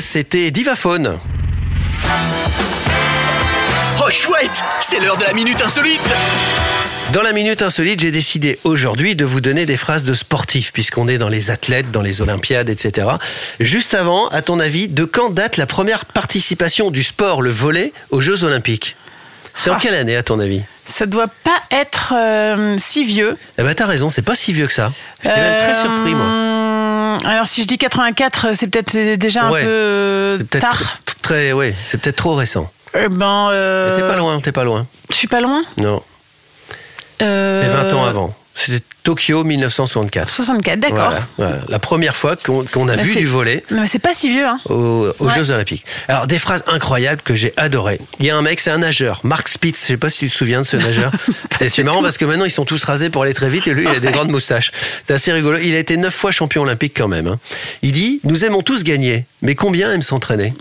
C'était 0.00 0.50
Divaphone. 0.50 1.16
Oh 3.98 4.10
chouette, 4.10 4.62
c'est 4.80 5.00
l'heure 5.00 5.16
de 5.16 5.24
la 5.24 5.32
minute 5.32 5.62
insolite. 5.64 6.02
Dans 7.14 7.22
la 7.22 7.32
minute 7.32 7.62
insolite, 7.62 8.00
j'ai 8.00 8.10
décidé 8.10 8.58
aujourd'hui 8.64 9.16
de 9.16 9.24
vous 9.24 9.40
donner 9.40 9.64
des 9.64 9.78
phrases 9.78 10.04
de 10.04 10.12
sportifs, 10.12 10.70
puisqu'on 10.74 11.08
est 11.08 11.16
dans 11.16 11.30
les 11.30 11.50
athlètes, 11.50 11.90
dans 11.90 12.02
les 12.02 12.20
Olympiades, 12.20 12.68
etc. 12.68 13.08
Juste 13.58 13.94
avant, 13.94 14.28
à 14.28 14.42
ton 14.42 14.60
avis, 14.60 14.86
de 14.86 15.06
quand 15.06 15.30
date 15.30 15.56
la 15.56 15.64
première 15.64 16.04
participation 16.04 16.90
du 16.90 17.02
sport, 17.02 17.40
le 17.40 17.48
volet, 17.50 17.94
aux 18.10 18.20
Jeux 18.20 18.44
Olympiques? 18.44 18.96
C'était 19.54 19.70
en 19.70 19.76
Ah. 19.76 19.78
quelle 19.80 19.94
année, 19.94 20.16
à 20.16 20.22
ton 20.22 20.40
avis? 20.40 20.60
Ça 20.84 21.06
doit 21.06 21.28
pas 21.42 21.58
être 21.70 22.12
euh, 22.14 22.76
si 22.76 23.02
vieux. 23.04 23.38
Eh 23.56 23.62
ben, 23.62 23.74
t'as 23.74 23.86
raison, 23.86 24.10
c'est 24.10 24.20
pas 24.22 24.34
si 24.34 24.52
vieux 24.52 24.66
que 24.66 24.74
ça. 24.74 24.92
J'étais 25.22 25.40
même 25.40 25.58
très 25.58 25.70
Euh, 25.74 25.82
surpris, 25.82 26.14
moi. 26.14 26.26
Alors 27.24 27.46
si 27.46 27.62
je 27.62 27.66
dis 27.66 27.78
84, 27.78 28.54
c'est 28.54 28.66
peut-être 28.68 28.96
déjà 29.16 29.44
un 29.44 29.50
peu 29.50 29.56
euh, 29.62 30.38
tard. 30.44 30.80
tr- 31.06 31.14
très, 31.22 31.52
ouais, 31.52 31.74
c'est 31.86 32.00
peut-être 32.00 32.16
trop 32.16 32.34
récent. 32.34 32.70
Eh 32.94 33.08
ben, 33.08 33.50
euh, 33.52 33.96
Mais 33.96 34.02
T'es 34.02 34.08
pas 34.08 34.16
loin, 34.16 34.40
t'es 34.40 34.52
pas 34.52 34.64
loin. 34.64 34.86
Je 35.10 35.14
suis 35.14 35.28
pas 35.28 35.40
loin. 35.40 35.62
Non, 35.76 36.02
Euh, 37.22 37.62
c'était 37.62 37.90
20 37.90 37.96
ans 37.98 38.04
avant. 38.04 38.34
C'était 38.60 38.84
Tokyo 39.04 39.44
1964. 39.44 40.28
64, 40.28 40.80
d'accord. 40.80 40.96
Voilà, 40.98 41.26
voilà. 41.38 41.58
La 41.68 41.78
première 41.78 42.16
fois 42.16 42.34
qu'on 42.36 42.62
a 42.88 42.96
Bah, 42.96 43.02
vu 43.02 43.14
du 43.14 43.24
volet 43.26 43.62
Mais 43.70 43.86
c'est 43.86 43.98
pas 44.00 44.12
si 44.14 44.28
vieux, 44.28 44.46
hein. 44.46 44.58
aux, 44.68 45.12
aux 45.18 45.26
Ouais. 45.26 45.34
Jeux 45.36 45.50
Olympiques. 45.50 45.84
Alors, 46.08 46.26
des 46.26 46.38
phrases 46.38 46.64
incroyables 46.66 47.22
que 47.22 47.34
j'ai 47.34 47.52
adorées. 47.56 48.00
Il 48.18 48.26
y 48.26 48.30
a 48.30 48.36
un 48.36 48.42
mec, 48.42 48.58
c'est 48.60 48.70
un 48.70 48.78
nageur, 48.78 49.20
Mark 49.22 49.46
Spitz, 49.48 49.80
je 49.80 49.86
sais 49.86 49.96
pas 49.96 50.10
si 50.10 50.18
tu 50.18 50.30
te 50.30 50.34
souviens 50.36 50.60
de 50.60 50.66
ce 50.66 50.76
nageur. 50.76 51.12
Et 51.60 51.68
c'est 51.68 51.82
marrant 51.84 52.02
parce 52.02 52.18
que 52.18 52.24
maintenant 52.24 52.44
ils 52.44 52.50
sont 52.50 52.64
tous 52.64 52.82
rasés 52.84 53.10
pour 53.10 53.22
aller 53.22 53.34
très 53.34 53.48
vite 53.48 53.66
et 53.66 53.74
lui 53.74 53.84
il 53.84 53.88
a 53.88 54.00
des 54.00 54.10
grandes 54.12 54.30
moustaches. 54.30 54.70
C'est 55.06 55.14
assez 55.14 55.32
rigolo. 55.32 55.58
Il 55.58 55.74
a 55.74 55.78
été 55.78 55.96
neuf 55.96 56.14
fois 56.14 56.30
champion 56.30 56.62
olympique 56.62 56.92
quand 56.96 57.08
même. 57.08 57.26
hein. 57.26 57.38
Il 57.82 57.92
dit 57.92 58.20
Nous 58.24 58.44
aimons 58.44 58.62
tous 58.62 58.84
gagner, 58.84 59.24
mais 59.42 59.54
combien 59.54 59.92
aiment 59.92 60.02
s'entraîner? 60.02 60.52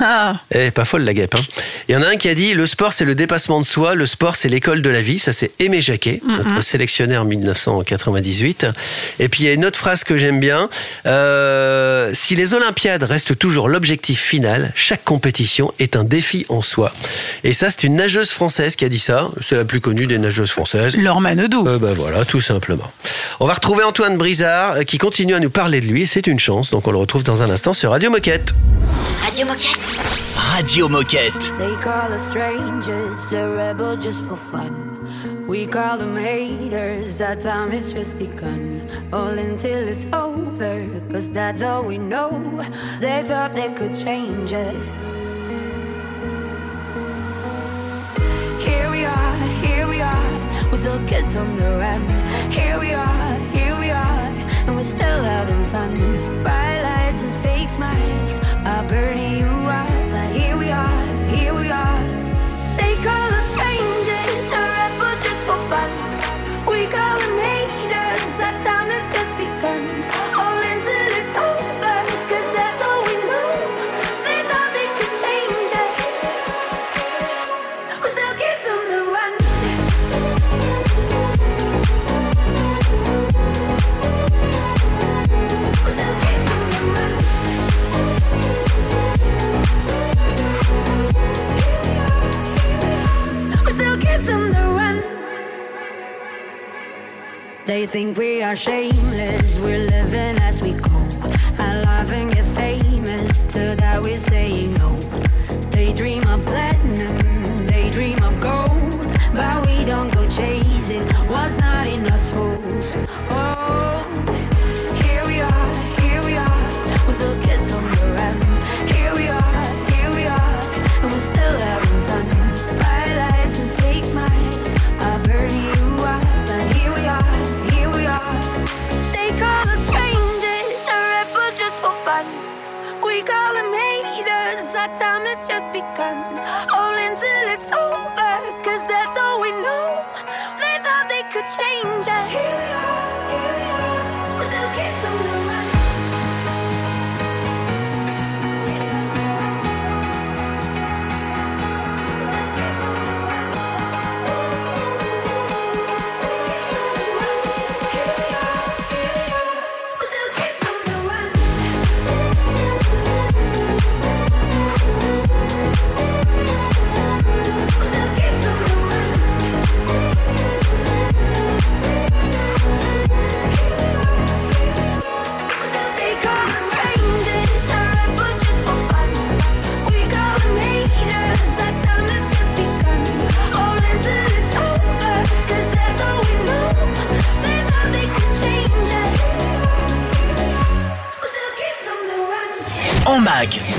Ah, 0.00 0.36
Eh, 0.54 0.70
pas 0.70 0.84
folle 0.84 1.02
la 1.02 1.14
guêpe. 1.14 1.34
hein. 1.34 1.40
Il 1.88 1.92
y 1.92 1.96
en 1.96 2.02
a 2.02 2.08
un 2.08 2.16
qui 2.16 2.28
a 2.28 2.34
dit 2.34 2.54
le 2.54 2.66
sport 2.66 2.92
c'est 2.92 3.04
le 3.04 3.14
dépassement 3.14 3.60
de 3.60 3.66
soi, 3.66 3.94
le 3.94 4.06
sport 4.06 4.36
c'est 4.36 4.48
l'école 4.48 4.82
de 4.82 4.90
la 4.90 5.00
vie. 5.02 5.18
Ça 5.18 5.32
c'est 5.32 5.50
Aimé 5.60 5.80
Jacquet, 5.80 6.20
notre 6.26 6.62
sélectionneur 6.62 7.24
1998. 7.24 8.66
Et 9.18 9.28
puis 9.28 9.44
il 9.44 9.46
y 9.46 9.48
a 9.48 9.52
une 9.52 9.64
autre 9.64 9.78
phrase 9.78 10.04
que 10.04 10.16
j'aime 10.16 10.40
bien. 10.40 10.68
Euh, 11.06 12.10
si 12.14 12.36
les 12.36 12.54
Olympiades 12.54 13.02
restent 13.02 13.38
toujours 13.38 13.68
l'objectif 13.68 14.20
final, 14.20 14.72
chaque 14.74 15.04
compétition 15.04 15.72
est 15.78 15.96
un 15.96 16.04
défi 16.04 16.46
en 16.48 16.62
soi. 16.62 16.92
Et 17.44 17.52
ça 17.52 17.70
c'est 17.70 17.84
une 17.84 17.96
nageuse 17.96 18.30
française 18.30 18.76
qui 18.76 18.84
a 18.84 18.88
dit 18.88 18.98
ça. 18.98 19.28
C'est 19.40 19.56
la 19.56 19.64
plus 19.64 19.80
connue 19.80 20.06
des 20.06 20.18
nageuses 20.18 20.50
françaises. 20.50 20.96
Laure 20.96 21.20
Manodou. 21.20 21.66
Euh, 21.66 21.78
ben 21.78 21.92
voilà, 21.94 22.24
tout 22.24 22.40
simplement. 22.40 22.90
On 23.40 23.46
va 23.46 23.54
retrouver 23.54 23.84
Antoine 23.84 24.16
Brizard 24.16 24.72
euh, 24.78 24.82
qui 24.82 24.98
continue 24.98 25.34
à 25.34 25.40
nous 25.40 25.50
parler 25.50 25.80
de 25.80 25.86
lui. 25.86 26.06
C'est 26.06 26.26
une 26.26 26.38
chance, 26.40 26.70
donc 26.70 26.86
on 26.86 26.92
le 26.92 26.98
retrouve 26.98 27.22
dans 27.24 27.42
un 27.42 27.50
instant 27.50 27.72
sur 27.72 27.90
Radio 27.90 28.10
Moquette. 28.10 28.52
Radio 29.24 29.46
Moquette. 29.46 29.77
Radio 30.58 30.88
Moquette. 30.88 31.56
They 31.56 31.74
call 31.80 32.12
us 32.12 32.28
strangers, 32.28 33.32
a 33.32 33.48
rebel 33.48 33.96
just 33.96 34.22
for 34.24 34.36
fun. 34.36 35.46
We 35.46 35.66
call 35.66 35.98
them 35.98 36.16
haters, 36.16 37.20
our 37.20 37.36
time 37.36 37.70
has 37.70 37.92
just 37.92 38.18
begun. 38.18 38.88
All 39.12 39.38
until 39.38 39.86
it's 39.86 40.04
over, 40.12 40.84
cause 41.12 41.30
that's 41.30 41.62
all 41.62 41.84
we 41.84 41.96
know. 41.96 42.30
They 42.98 43.22
thought 43.22 43.54
they 43.54 43.68
could 43.72 43.94
change 43.94 44.52
us. 44.52 44.88
Here 48.66 48.90
we 48.90 49.04
are, 49.04 49.36
here 49.64 49.86
we 49.86 50.00
are, 50.00 50.70
we're 50.70 50.76
still 50.76 51.00
kids 51.06 51.36
on 51.36 51.56
the 51.56 51.70
run. 51.78 52.02
Here 52.50 52.78
we 52.80 52.92
are, 52.94 53.34
here 53.56 53.78
we 53.78 53.90
are, 53.90 54.26
and 54.66 54.74
we're 54.74 54.82
still 54.82 55.22
having 55.22 55.64
fun. 55.66 56.42
Bright 56.42 56.82
lights 56.82 57.22
and 57.22 57.34
fake 57.42 57.68
smiles 57.70 58.47
are 58.78 58.88
burning 58.88 59.38
you 59.38 59.46
out. 59.46 60.10
But 60.12 60.30
here 60.36 60.56
we 60.56 60.70
are, 60.70 61.06
here 61.34 61.54
we 61.54 61.68
are. 61.68 62.02
They 62.78 62.94
call 63.06 63.30
us 63.38 63.46
strangers, 63.54 64.52
a 64.60 64.62
rebel 64.76 65.14
just 65.24 65.42
for 65.48 65.58
fun. 65.70 65.90
We 66.70 66.86
They 97.68 97.86
think 97.86 98.16
we 98.16 98.42
are 98.42 98.56
shameless. 98.56 99.58
We're 99.58 99.76
living 99.76 100.38
as 100.40 100.62
we 100.62 100.72
go. 100.72 100.87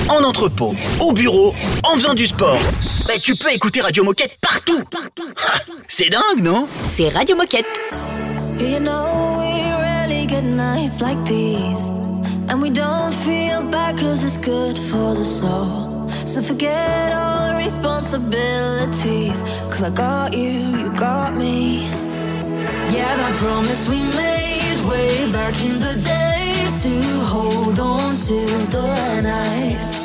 En 0.09 0.23
entrepôt, 0.23 0.75
au 0.99 1.13
bureau, 1.13 1.53
en 1.83 1.95
faisant 1.95 2.13
du 2.13 2.27
sport. 2.27 2.59
Bah, 3.07 3.13
tu 3.21 3.35
peux 3.35 3.51
écouter 3.53 3.81
Radio 3.81 4.03
Moquette 4.03 4.37
partout. 4.41 4.81
Ah, 4.93 5.59
C'est 5.87 6.09
dingue, 6.09 6.43
non? 6.43 6.67
C'est 6.89 7.09
Radio 7.09 7.35
Moquette. 7.35 7.65
You 8.59 8.79
know 8.79 9.39
we 9.39 9.53
rarely 9.81 10.25
get 10.27 10.43
nights 10.43 10.99
like 11.01 11.17
these 11.23 11.89
And 12.49 12.61
we 12.61 12.69
don't 12.69 13.13
feel 13.13 13.63
bad 13.63 13.97
cause 13.97 14.21
it's 14.21 14.37
good 14.37 14.77
for 14.77 15.15
the 15.15 15.23
soul 15.23 16.09
So 16.25 16.41
forget 16.41 17.13
all 17.13 17.55
responsibilities 17.55 19.41
Cause 19.71 19.83
I 19.83 19.91
got 19.91 20.33
you, 20.33 20.51
you 20.77 20.89
got 20.97 21.35
me 21.37 21.83
Yeah, 22.91 23.15
that 23.15 23.33
promise 23.37 23.87
we 23.87 24.01
made 24.17 24.79
way 24.89 25.31
back 25.31 25.55
in 25.63 25.79
the 25.79 25.95
days 26.03 26.83
To 26.83 26.89
hold 27.23 27.79
on 27.79 28.15
to 28.27 28.45
the 28.71 29.21
night 29.21 29.98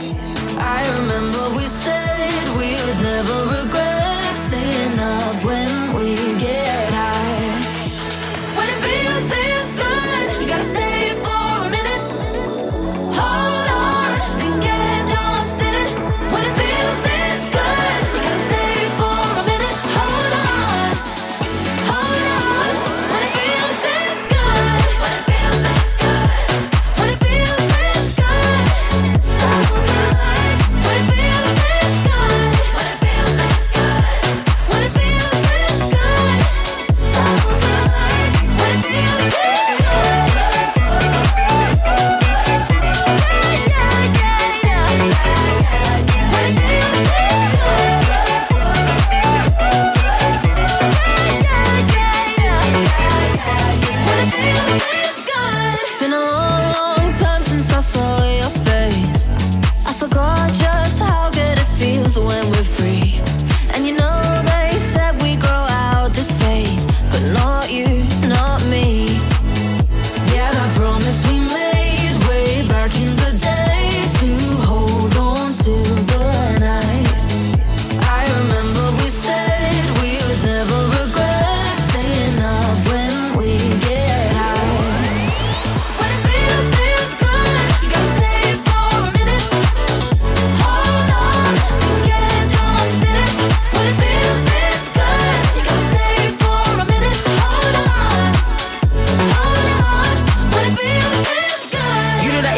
we 1.57 1.67
said 1.67 2.49
we 2.57 2.75
would 2.85 3.01
never 3.03 3.39
regret 3.57 4.35
Staying 4.47 4.99
up 4.99 5.45
when 5.45 5.95
we 5.97 6.17
get 6.39 6.84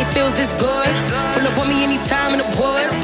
it 0.07 0.15
feels 0.15 0.35
this 0.35 0.53
good. 0.55 0.91
Pull 1.35 1.47
up 1.47 1.59
on 1.59 1.69
me 1.69 1.83
anytime 1.83 2.33
in 2.35 2.39
the 2.39 2.51
woods. 2.59 2.99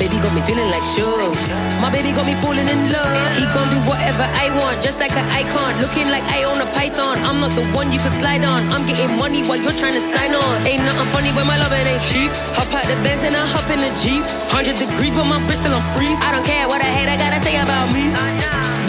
Baby 0.00 0.16
got 0.20 0.32
me 0.32 0.40
feeling 0.42 0.70
like 0.70 0.84
sure. 0.84 1.32
My 1.80 1.90
baby 1.92 2.12
got 2.12 2.26
me 2.26 2.34
falling 2.36 2.68
in 2.68 2.80
love. 2.92 3.36
He 3.36 3.44
gon' 3.52 3.68
do 3.68 3.78
whatever 3.84 4.24
I 4.24 4.48
want, 4.56 4.80
just 4.82 5.00
like 5.00 5.12
an 5.12 5.26
icon. 5.32 5.76
Looking 5.80 6.08
like 6.08 6.24
I 6.32 6.44
own 6.44 6.60
a 6.60 6.68
python. 6.72 7.18
I'm 7.24 7.40
not 7.40 7.52
the 7.56 7.64
one 7.76 7.92
you 7.92 8.00
can 8.00 8.12
slide 8.12 8.44
on. 8.44 8.68
I'm 8.72 8.86
getting 8.86 9.16
money 9.16 9.42
while 9.44 9.60
you're 9.60 9.76
trying 9.76 9.94
to 9.94 10.04
sign 10.12 10.32
on. 10.34 10.54
Ain't 10.66 10.84
nothing 10.84 11.08
funny 11.12 11.30
when 11.36 11.46
my 11.46 11.58
lovin' 11.58 11.86
ain't 11.86 12.02
cheap. 12.02 12.30
Hop 12.56 12.72
out 12.72 12.86
the 12.88 12.96
Benz 13.04 13.22
and 13.22 13.36
I 13.36 13.44
hop 13.44 13.68
in 13.68 13.80
the 13.80 13.92
Jeep. 14.00 14.24
100 14.52 14.76
degrees, 14.76 15.14
but 15.14 15.26
my 15.26 15.40
Bristol 15.46 15.74
on 15.74 15.84
freeze. 15.92 16.18
I 16.24 16.32
don't 16.32 16.46
care 16.46 16.68
what 16.68 16.80
I 16.80 16.88
hate, 16.88 17.08
I 17.08 17.16
gotta 17.16 17.40
say 17.40 17.56
about 17.60 17.92
me. 17.92 18.08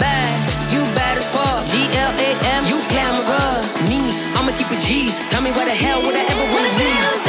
Bad, 0.00 0.34
you 0.72 0.80
bad 0.96 1.18
as 1.20 1.26
fuck. 1.28 1.66
G 1.68 1.84
L 1.84 2.12
A 2.16 2.28
M, 2.56 2.62
you 2.70 2.78
camera. 2.88 3.42
Me, 3.90 4.00
I'ma 4.38 4.52
keep 4.56 4.70
a 4.72 4.78
G. 4.80 5.12
Tell 5.30 5.42
me 5.42 5.50
where 5.52 5.66
the 5.66 5.76
hell 5.76 6.00
would 6.04 6.16
I 6.16 6.24
ever 6.24 6.46
wanna 6.52 6.72
be? 6.80 7.27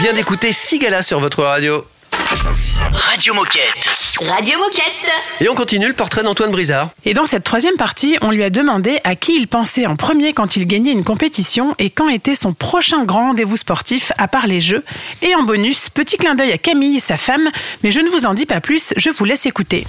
Vient 0.00 0.14
d'écouter 0.14 0.54
Sigala 0.54 1.02
sur 1.02 1.20
votre 1.20 1.42
radio. 1.42 1.84
Radio 2.90 3.34
Moquette. 3.34 3.86
Radio 4.18 4.58
Moquette. 4.58 5.10
Et 5.42 5.48
on 5.50 5.54
continue 5.54 5.88
le 5.88 5.92
portrait 5.92 6.22
d'Antoine 6.22 6.50
Brizard. 6.50 6.88
Et 7.04 7.12
dans 7.12 7.26
cette 7.26 7.44
troisième 7.44 7.76
partie, 7.76 8.16
on 8.22 8.30
lui 8.30 8.42
a 8.42 8.48
demandé 8.48 8.98
à 9.04 9.14
qui 9.14 9.36
il 9.36 9.46
pensait 9.46 9.84
en 9.86 9.96
premier 9.96 10.32
quand 10.32 10.56
il 10.56 10.66
gagnait 10.66 10.92
une 10.92 11.04
compétition 11.04 11.74
et 11.78 11.90
quand 11.90 12.08
était 12.08 12.34
son 12.34 12.54
prochain 12.54 13.04
grand 13.04 13.28
rendez-vous 13.28 13.58
sportif 13.58 14.12
à 14.16 14.26
part 14.26 14.46
les 14.46 14.62
jeux. 14.62 14.82
Et 15.20 15.34
en 15.34 15.42
bonus, 15.42 15.90
petit 15.90 16.16
clin 16.16 16.34
d'œil 16.34 16.52
à 16.52 16.58
Camille 16.58 16.96
et 16.96 17.00
sa 17.00 17.18
femme, 17.18 17.50
mais 17.82 17.90
je 17.90 18.00
ne 18.00 18.08
vous 18.08 18.24
en 18.24 18.32
dis 18.32 18.46
pas 18.46 18.62
plus, 18.62 18.94
je 18.96 19.10
vous 19.10 19.26
laisse 19.26 19.44
écouter. 19.44 19.86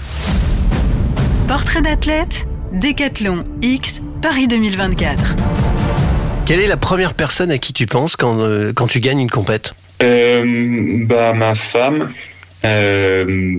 Portrait 1.47 1.81
d'athlète, 1.81 2.47
Décathlon 2.73 3.45
X, 3.61 4.01
Paris 4.21 4.49
2024. 4.49 5.35
Quelle 6.45 6.59
est 6.59 6.67
la 6.67 6.75
première 6.75 7.13
personne 7.13 7.49
à 7.49 7.57
qui 7.57 7.71
tu 7.71 7.85
penses 7.85 8.17
quand, 8.17 8.39
euh, 8.39 8.73
quand 8.73 8.87
tu 8.87 8.99
gagnes 8.99 9.21
une 9.21 9.31
compète? 9.31 9.73
Bah, 11.05 11.33
ma 11.33 11.55
femme, 11.55 12.07
euh, 12.65 13.55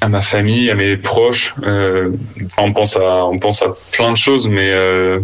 à 0.00 0.08
ma 0.08 0.22
famille, 0.22 0.70
à 0.70 0.74
mes 0.74 0.96
proches. 0.96 1.54
euh, 1.62 2.10
on 2.58 2.72
pense 2.72 2.96
à, 2.96 3.24
on 3.26 3.38
pense 3.38 3.62
à 3.62 3.74
plein 3.92 4.10
de 4.12 4.16
choses, 4.16 4.48
mais 4.48 4.70
euh, 4.70 5.20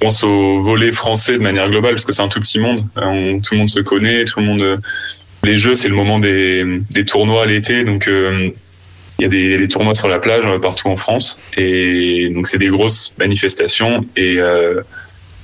on 0.00 0.06
pense 0.06 0.24
au 0.24 0.60
volet 0.60 0.92
français 0.92 1.32
de 1.34 1.38
manière 1.42 1.68
globale 1.70 1.92
parce 1.92 2.04
que 2.04 2.12
c'est 2.12 2.22
un 2.22 2.28
tout 2.28 2.40
petit 2.40 2.58
monde. 2.58 2.86
Euh, 2.98 3.04
on- 3.04 3.40
tout 3.40 3.54
le 3.54 3.58
monde 3.60 3.70
se 3.70 3.80
connaît, 3.80 4.24
tout 4.24 4.40
le 4.40 4.46
monde. 4.46 4.62
euh, 4.62 4.76
les 5.44 5.56
jeux, 5.56 5.74
c'est 5.74 5.88
le 5.88 5.94
moment 5.96 6.18
des, 6.20 6.64
des 6.90 7.04
tournois 7.04 7.46
l'été, 7.46 7.84
donc. 7.84 8.08
euh, 8.08 8.50
il 9.18 9.22
y 9.24 9.26
a 9.26 9.28
des, 9.28 9.58
des 9.58 9.68
tournois 9.68 9.94
sur 9.94 10.08
la 10.08 10.18
plage 10.18 10.44
euh, 10.46 10.58
partout 10.58 10.88
en 10.88 10.96
France 10.96 11.38
et 11.56 12.28
donc 12.34 12.48
c'est 12.48 12.58
des 12.58 12.68
grosses 12.68 13.14
manifestations 13.20 14.04
et 14.16 14.38
euh, 14.40 14.80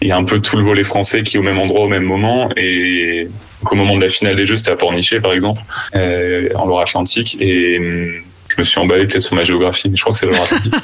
il 0.00 0.08
y 0.08 0.10
a 0.10 0.16
un 0.16 0.24
peu 0.24 0.40
tout 0.40 0.56
le 0.56 0.64
volet 0.64 0.82
français 0.82 1.22
qui 1.22 1.36
est 1.36 1.38
au 1.38 1.44
même 1.44 1.58
endroit 1.60 1.82
au 1.84 1.88
même 1.88 2.02
moment 2.02 2.48
donc, 3.68 3.72
au 3.72 3.76
moment 3.76 3.96
de 3.96 4.02
la 4.02 4.08
finale 4.08 4.36
des 4.36 4.46
Jeux 4.46 4.56
c'était 4.56 4.70
à 4.70 4.76
Pornichet 4.76 5.20
par 5.20 5.32
exemple 5.32 5.60
euh, 5.94 6.48
en 6.54 6.64
Loire-Atlantique 6.64 7.36
et 7.40 7.78
hum, 7.78 8.22
je 8.48 8.54
me 8.58 8.64
suis 8.64 8.80
emballé 8.80 9.06
peut-être 9.06 9.22
sur 9.22 9.36
ma 9.36 9.44
géographie 9.44 9.90
mais 9.90 9.96
je 9.96 10.02
crois 10.02 10.14
que 10.14 10.18
c'est 10.18 10.26
Loire-Atlantique 10.26 10.74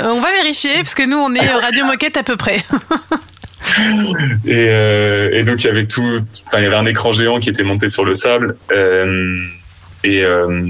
Euh, 0.00 0.04
on 0.04 0.20
va 0.20 0.30
vérifier, 0.42 0.74
parce 0.76 0.94
que 0.94 1.06
nous, 1.06 1.16
on 1.16 1.34
est 1.34 1.46
Radio 1.46 1.84
Moquette 1.84 2.16
à 2.16 2.22
peu 2.22 2.36
près. 2.36 2.58
et, 4.46 4.66
euh, 4.68 5.30
et 5.32 5.42
donc 5.42 5.62
il 5.62 5.66
y 5.66 5.70
avait 5.70 5.86
tout 5.86 6.20
enfin 6.46 6.58
il 6.58 6.64
y 6.64 6.66
avait 6.66 6.76
un 6.76 6.86
écran 6.86 7.12
géant 7.12 7.40
qui 7.40 7.48
était 7.48 7.62
monté 7.62 7.88
sur 7.88 8.04
le 8.04 8.14
sable 8.14 8.56
euh, 8.72 9.38
et 10.04 10.22
euh, 10.22 10.68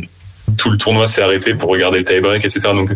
tout 0.57 0.71
le 0.71 0.77
tournoi 0.77 1.09
s'est 1.09 1.21
arrêté 1.21 1.55
pour 1.55 1.71
regarder 1.71 1.99
le 1.99 2.05
tie-break 2.05 2.45
etc 2.45 2.69
donc 2.73 2.91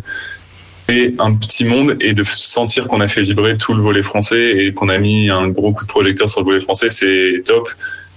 c'est 0.88 1.14
un 1.18 1.34
petit 1.34 1.64
monde 1.64 1.96
et 2.00 2.14
de 2.14 2.24
sentir 2.24 2.88
qu'on 2.88 3.00
a 3.00 3.08
fait 3.08 3.20
vibrer 3.20 3.56
tout 3.58 3.74
le 3.74 3.82
volet 3.82 4.02
français 4.02 4.56
et 4.56 4.72
qu'on 4.72 4.88
a 4.88 4.98
mis 4.98 5.28
un 5.28 5.48
gros 5.48 5.72
coup 5.72 5.84
de 5.84 5.88
projecteur 5.88 6.30
sur 6.30 6.40
le 6.40 6.46
volet 6.46 6.60
français 6.60 6.88
c'est 6.88 7.42
top. 7.44 7.68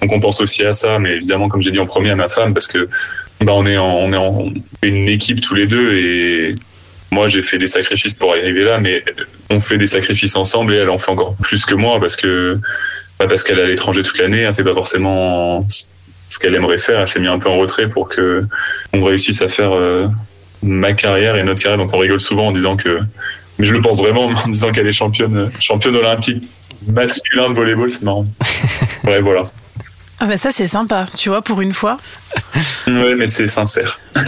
Donc 0.01 0.11
on 0.13 0.19
pense 0.19 0.39
aussi 0.39 0.63
à 0.63 0.73
ça 0.73 0.97
mais 0.97 1.17
évidemment 1.17 1.49
comme 1.49 1.61
j'ai 1.61 1.71
dit 1.71 1.79
en 1.79 1.85
premier 1.85 2.11
à 2.11 2.15
ma 2.15 2.29
femme 2.29 2.53
parce 2.53 2.67
que 2.67 2.87
bah 3.41 3.51
on 3.55 3.65
est 3.65 3.77
en, 3.77 3.87
on 3.87 4.13
est 4.13 4.17
en 4.17 4.51
une 4.83 5.09
équipe 5.09 5.41
tous 5.41 5.53
les 5.53 5.67
deux 5.67 5.93
et 5.93 6.55
moi 7.11 7.27
j'ai 7.27 7.41
fait 7.41 7.57
des 7.57 7.67
sacrifices 7.67 8.13
pour 8.13 8.31
arriver 8.31 8.63
là 8.63 8.79
mais 8.79 9.03
on 9.49 9.59
fait 9.59 9.77
des 9.77 9.87
sacrifices 9.87 10.37
ensemble 10.37 10.73
et 10.73 10.77
elle 10.77 10.89
en 10.89 10.97
fait 10.97 11.11
encore 11.11 11.35
plus 11.35 11.65
que 11.65 11.75
moi 11.75 11.99
parce 11.99 12.15
que 12.15 12.57
pas 13.17 13.27
parce 13.27 13.43
qu'elle 13.43 13.59
est 13.59 13.63
à 13.63 13.67
l'étranger 13.67 14.01
toute 14.01 14.17
l'année 14.17 14.41
elle 14.41 14.53
fait 14.53 14.63
pas 14.63 14.73
forcément 14.73 15.67
ce 16.29 16.39
qu'elle 16.39 16.55
aimerait 16.55 16.77
faire 16.77 17.01
elle 17.01 17.07
s'est 17.07 17.19
mis 17.19 17.27
un 17.27 17.37
peu 17.37 17.49
en 17.49 17.57
retrait 17.57 17.89
pour 17.89 18.07
que 18.07 18.45
on 18.93 19.03
réussisse 19.03 19.41
à 19.41 19.49
faire 19.49 19.73
euh, 19.73 20.07
ma 20.63 20.93
carrière 20.93 21.35
et 21.37 21.43
notre 21.43 21.61
carrière 21.61 21.77
donc 21.77 21.93
on 21.93 21.97
rigole 21.97 22.19
souvent 22.21 22.47
en 22.47 22.51
disant 22.51 22.77
que 22.77 22.99
mais 23.59 23.65
je 23.65 23.73
le 23.73 23.81
pense 23.81 23.97
vraiment 23.97 24.25
en 24.25 24.47
disant 24.47 24.71
qu'elle 24.71 24.87
est 24.87 24.91
championne 24.91 25.51
championne 25.59 25.95
olympique 25.95 26.43
masculin 26.87 27.49
de 27.49 27.55
volleyball 27.55 27.91
c'est 27.91 28.03
marrant 28.03 28.25
ouais 29.05 29.21
voilà 29.21 29.43
Ah 30.19 30.25
bah 30.25 30.37
ça, 30.37 30.51
c'est 30.51 30.67
sympa, 30.67 31.07
tu 31.17 31.29
vois, 31.29 31.41
pour 31.41 31.61
une 31.61 31.73
fois. 31.73 31.97
ouais 32.87 33.15
mais 33.17 33.27
c'est 33.27 33.47
sincère 33.47 33.99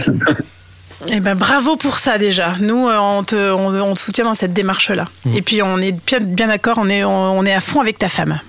Eh 1.12 1.20
ben 1.20 1.34
bravo 1.34 1.76
pour 1.76 1.98
ça 1.98 2.16
déjà. 2.16 2.54
Nous, 2.60 2.88
euh, 2.88 2.96
on 2.98 3.22
te, 3.24 3.36
on, 3.52 3.66
on 3.82 3.92
te 3.94 3.98
soutient 4.00 4.24
dans 4.24 4.34
cette 4.34 4.54
démarche-là. 4.54 5.04
Et 5.34 5.42
puis 5.42 5.60
on 5.62 5.78
est 5.78 5.92
bien, 6.06 6.20
bien 6.20 6.46
d'accord, 6.46 6.78
on 6.80 6.88
est, 6.88 7.04
on, 7.04 7.38
on 7.38 7.44
est 7.44 7.52
à 7.52 7.60
fond 7.60 7.80
avec 7.82 7.98
ta 7.98 8.08
femme. 8.08 8.40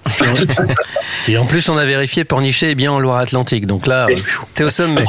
Et 1.28 1.38
en 1.38 1.46
plus, 1.46 1.68
on 1.68 1.76
a 1.76 1.84
vérifié, 1.84 2.24
Pornichet 2.24 2.72
est 2.72 2.76
bien 2.76 2.94
en 2.94 3.00
Loire-Atlantique. 3.00 3.66
Donc 3.66 3.88
là, 3.88 4.08
t'es 4.54 4.64
au 4.64 4.70
sommet. 4.70 5.04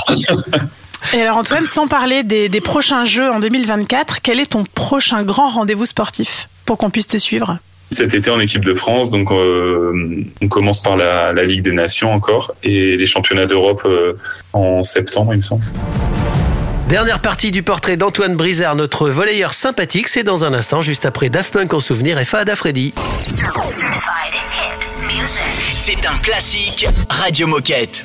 Et 1.14 1.20
alors 1.22 1.36
Antoine, 1.36 1.66
sans 1.66 1.86
parler 1.86 2.22
des, 2.22 2.48
des 2.48 2.60
prochains 2.60 3.04
Jeux 3.04 3.30
en 3.30 3.40
2024, 3.40 4.20
quel 4.22 4.40
est 4.40 4.50
ton 4.50 4.64
prochain 4.64 5.22
grand 5.22 5.48
rendez-vous 5.48 5.86
sportif 5.86 6.48
pour 6.64 6.78
qu'on 6.78 6.90
puisse 6.90 7.06
te 7.06 7.16
suivre? 7.16 7.58
Cet 7.92 8.14
été 8.14 8.30
en 8.30 8.40
équipe 8.40 8.64
de 8.64 8.74
France. 8.74 9.10
Donc, 9.10 9.30
euh, 9.30 10.24
on 10.42 10.48
commence 10.48 10.82
par 10.82 10.96
la, 10.96 11.32
la 11.32 11.44
Ligue 11.44 11.62
des 11.62 11.72
Nations 11.72 12.12
encore 12.12 12.52
et 12.64 12.96
les 12.96 13.06
championnats 13.06 13.46
d'Europe 13.46 13.82
euh, 13.84 14.14
en 14.52 14.82
septembre, 14.82 15.34
il 15.34 15.38
me 15.38 15.42
semble. 15.42 15.62
Dernière 16.88 17.20
partie 17.20 17.50
du 17.50 17.62
portrait 17.62 17.96
d'Antoine 17.96 18.36
Brizard, 18.36 18.76
notre 18.76 19.08
volleyeur 19.08 19.54
sympathique. 19.54 20.08
C'est 20.08 20.22
dans 20.24 20.44
un 20.44 20.52
instant, 20.54 20.82
juste 20.82 21.06
après 21.06 21.28
Daft 21.30 21.52
Punk 21.52 21.74
en 21.74 21.80
souvenir 21.80 22.18
et 22.18 22.24
Fahad 22.24 22.52
Freddy. 22.54 22.92
C'est 25.76 26.06
un 26.06 26.18
classique 26.18 26.86
Radio 27.08 27.46
Moquette. 27.46 28.04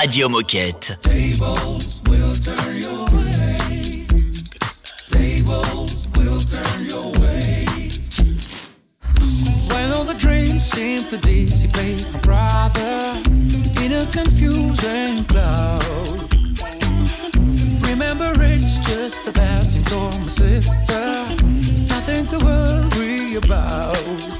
Radio 0.00 0.28
Moquette. 0.28 0.96
When 9.68 9.92
all 9.92 10.04
the 10.04 10.14
dreams 10.16 10.64
seem 10.64 11.02
to 11.08 11.18
dissipate, 11.18 12.10
my 12.14 12.18
brother, 12.20 13.20
in 13.84 13.92
a 13.92 14.06
confusing 14.06 15.22
cloud. 15.26 16.34
Remember, 17.86 18.32
it's 18.38 18.78
just 18.88 19.28
a 19.28 19.32
passing 19.32 19.84
storm, 19.84 20.18
my 20.22 20.28
sister. 20.28 21.26
Nothing 21.88 22.24
to 22.24 22.38
worry 22.38 23.34
about. 23.34 24.39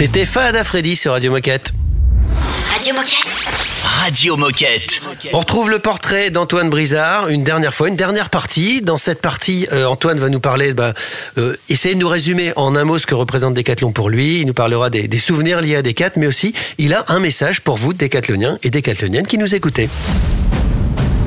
C'était 0.00 0.24
Fada 0.24 0.64
Freddy 0.64 0.96
sur 0.96 1.12
Radio 1.12 1.30
Moquette. 1.30 1.74
Radio 2.72 2.94
Moquette. 2.94 3.50
Radio 3.84 4.36
Moquette. 4.38 4.98
On 5.34 5.40
retrouve 5.40 5.68
le 5.68 5.78
portrait 5.78 6.30
d'Antoine 6.30 6.70
Brizard 6.70 7.28
une 7.28 7.44
dernière 7.44 7.74
fois, 7.74 7.88
une 7.88 7.96
dernière 7.96 8.30
partie. 8.30 8.80
Dans 8.80 8.96
cette 8.96 9.20
partie, 9.20 9.68
euh, 9.74 9.84
Antoine 9.84 10.18
va 10.18 10.30
nous 10.30 10.40
parler, 10.40 10.72
bah, 10.72 10.94
euh, 11.36 11.54
essayer 11.68 11.94
de 11.94 12.00
nous 12.00 12.08
résumer 12.08 12.54
en 12.56 12.76
un 12.76 12.84
mot 12.84 12.96
ce 12.96 13.06
que 13.06 13.14
représente 13.14 13.52
Decathlon 13.52 13.92
pour 13.92 14.08
lui. 14.08 14.40
Il 14.40 14.46
nous 14.46 14.54
parlera 14.54 14.88
des, 14.88 15.06
des 15.06 15.18
souvenirs 15.18 15.60
liés 15.60 15.76
à 15.76 15.82
Decat, 15.82 16.12
mais 16.16 16.26
aussi 16.26 16.54
il 16.78 16.94
a 16.94 17.04
un 17.08 17.20
message 17.20 17.60
pour 17.60 17.76
vous, 17.76 17.92
Décathloniens 17.92 18.58
et 18.62 18.70
Décathloniennes 18.70 19.26
qui 19.26 19.36
nous 19.36 19.54
écoutez. 19.54 19.90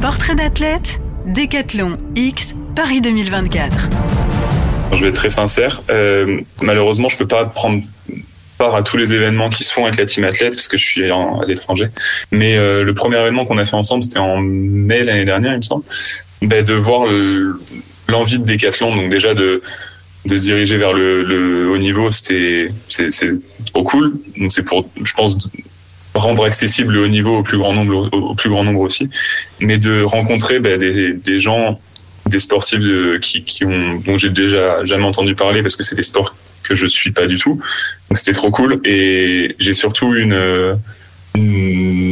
Portrait 0.01 0.33
d'athlète, 0.33 0.99
Décathlon 1.27 1.99
X 2.15 2.55
Paris 2.75 3.01
2024. 3.01 3.89
Je 4.93 5.01
vais 5.01 5.09
être 5.09 5.15
très 5.15 5.29
sincère. 5.29 5.83
Euh, 5.91 6.41
malheureusement, 6.59 7.07
je 7.07 7.17
peux 7.17 7.27
pas 7.27 7.45
prendre 7.45 7.83
à 8.71 8.83
tous 8.83 8.97
les 8.97 9.11
événements 9.13 9.49
qui 9.49 9.63
se 9.63 9.73
font 9.73 9.85
avec 9.85 9.97
la 9.97 10.05
team 10.05 10.23
athlète 10.23 10.55
parce 10.55 10.67
que 10.67 10.77
je 10.77 10.85
suis 10.85 11.11
à 11.11 11.45
l'étranger. 11.47 11.87
Mais 12.31 12.57
euh, 12.57 12.83
le 12.83 12.93
premier 12.93 13.19
événement 13.19 13.45
qu'on 13.45 13.57
a 13.57 13.65
fait 13.65 13.75
ensemble, 13.75 14.03
c'était 14.03 14.19
en 14.19 14.37
mai 14.37 15.03
l'année 15.03 15.25
dernière, 15.25 15.53
il 15.53 15.57
me 15.57 15.61
semble. 15.61 15.83
Ben, 16.41 16.63
de 16.63 16.73
voir 16.73 17.05
le- 17.05 17.59
l'envie 18.07 18.39
de 18.39 18.45
Décathlon, 18.45 18.95
donc 18.95 19.09
déjà 19.09 19.33
de 19.33 19.61
de 20.25 20.37
se 20.37 20.43
diriger 20.45 20.77
vers 20.77 20.93
le, 20.93 21.69
haut 21.69 21.77
niveau, 21.77 22.09
c'était 22.11 22.69
c'est 22.87 23.09
trop 23.73 23.83
cool. 23.83 24.13
C'est 24.47 24.63
pour, 24.63 24.87
je 25.03 25.13
pense, 25.13 25.37
rendre 26.15 26.45
accessible 26.45 26.93
le 26.93 27.03
haut 27.03 27.07
niveau 27.07 27.39
au 27.39 27.43
plus 27.43 27.57
grand 27.57 27.73
nombre, 27.73 28.09
au, 28.11 28.35
plus 28.35 28.49
grand 28.49 28.63
nombre 28.63 28.81
aussi, 28.81 29.09
mais 29.59 29.77
de 29.77 30.01
rencontrer 30.01 30.59
ben, 30.59 30.77
des, 30.79 31.39
gens, 31.39 31.79
des 32.29 32.39
sportifs 32.39 32.79
qui, 33.21 33.43
qui 33.43 33.65
ont, 33.65 33.95
dont 34.05 34.17
j'ai 34.17 34.29
déjà 34.29 34.85
jamais 34.85 35.05
entendu 35.05 35.35
parler 35.35 35.61
parce 35.61 35.75
que 35.75 35.83
c'est 35.83 35.95
des 35.95 36.03
sports 36.03 36.35
que 36.63 36.75
je 36.75 36.87
suis 36.87 37.11
pas 37.11 37.27
du 37.27 37.37
tout. 37.37 37.55
Donc 38.09 38.17
c'était 38.17 38.33
trop 38.33 38.51
cool 38.51 38.79
et 38.85 39.55
j'ai 39.59 39.73
surtout 39.73 40.15
une 40.15 40.33
euh, 40.33 40.75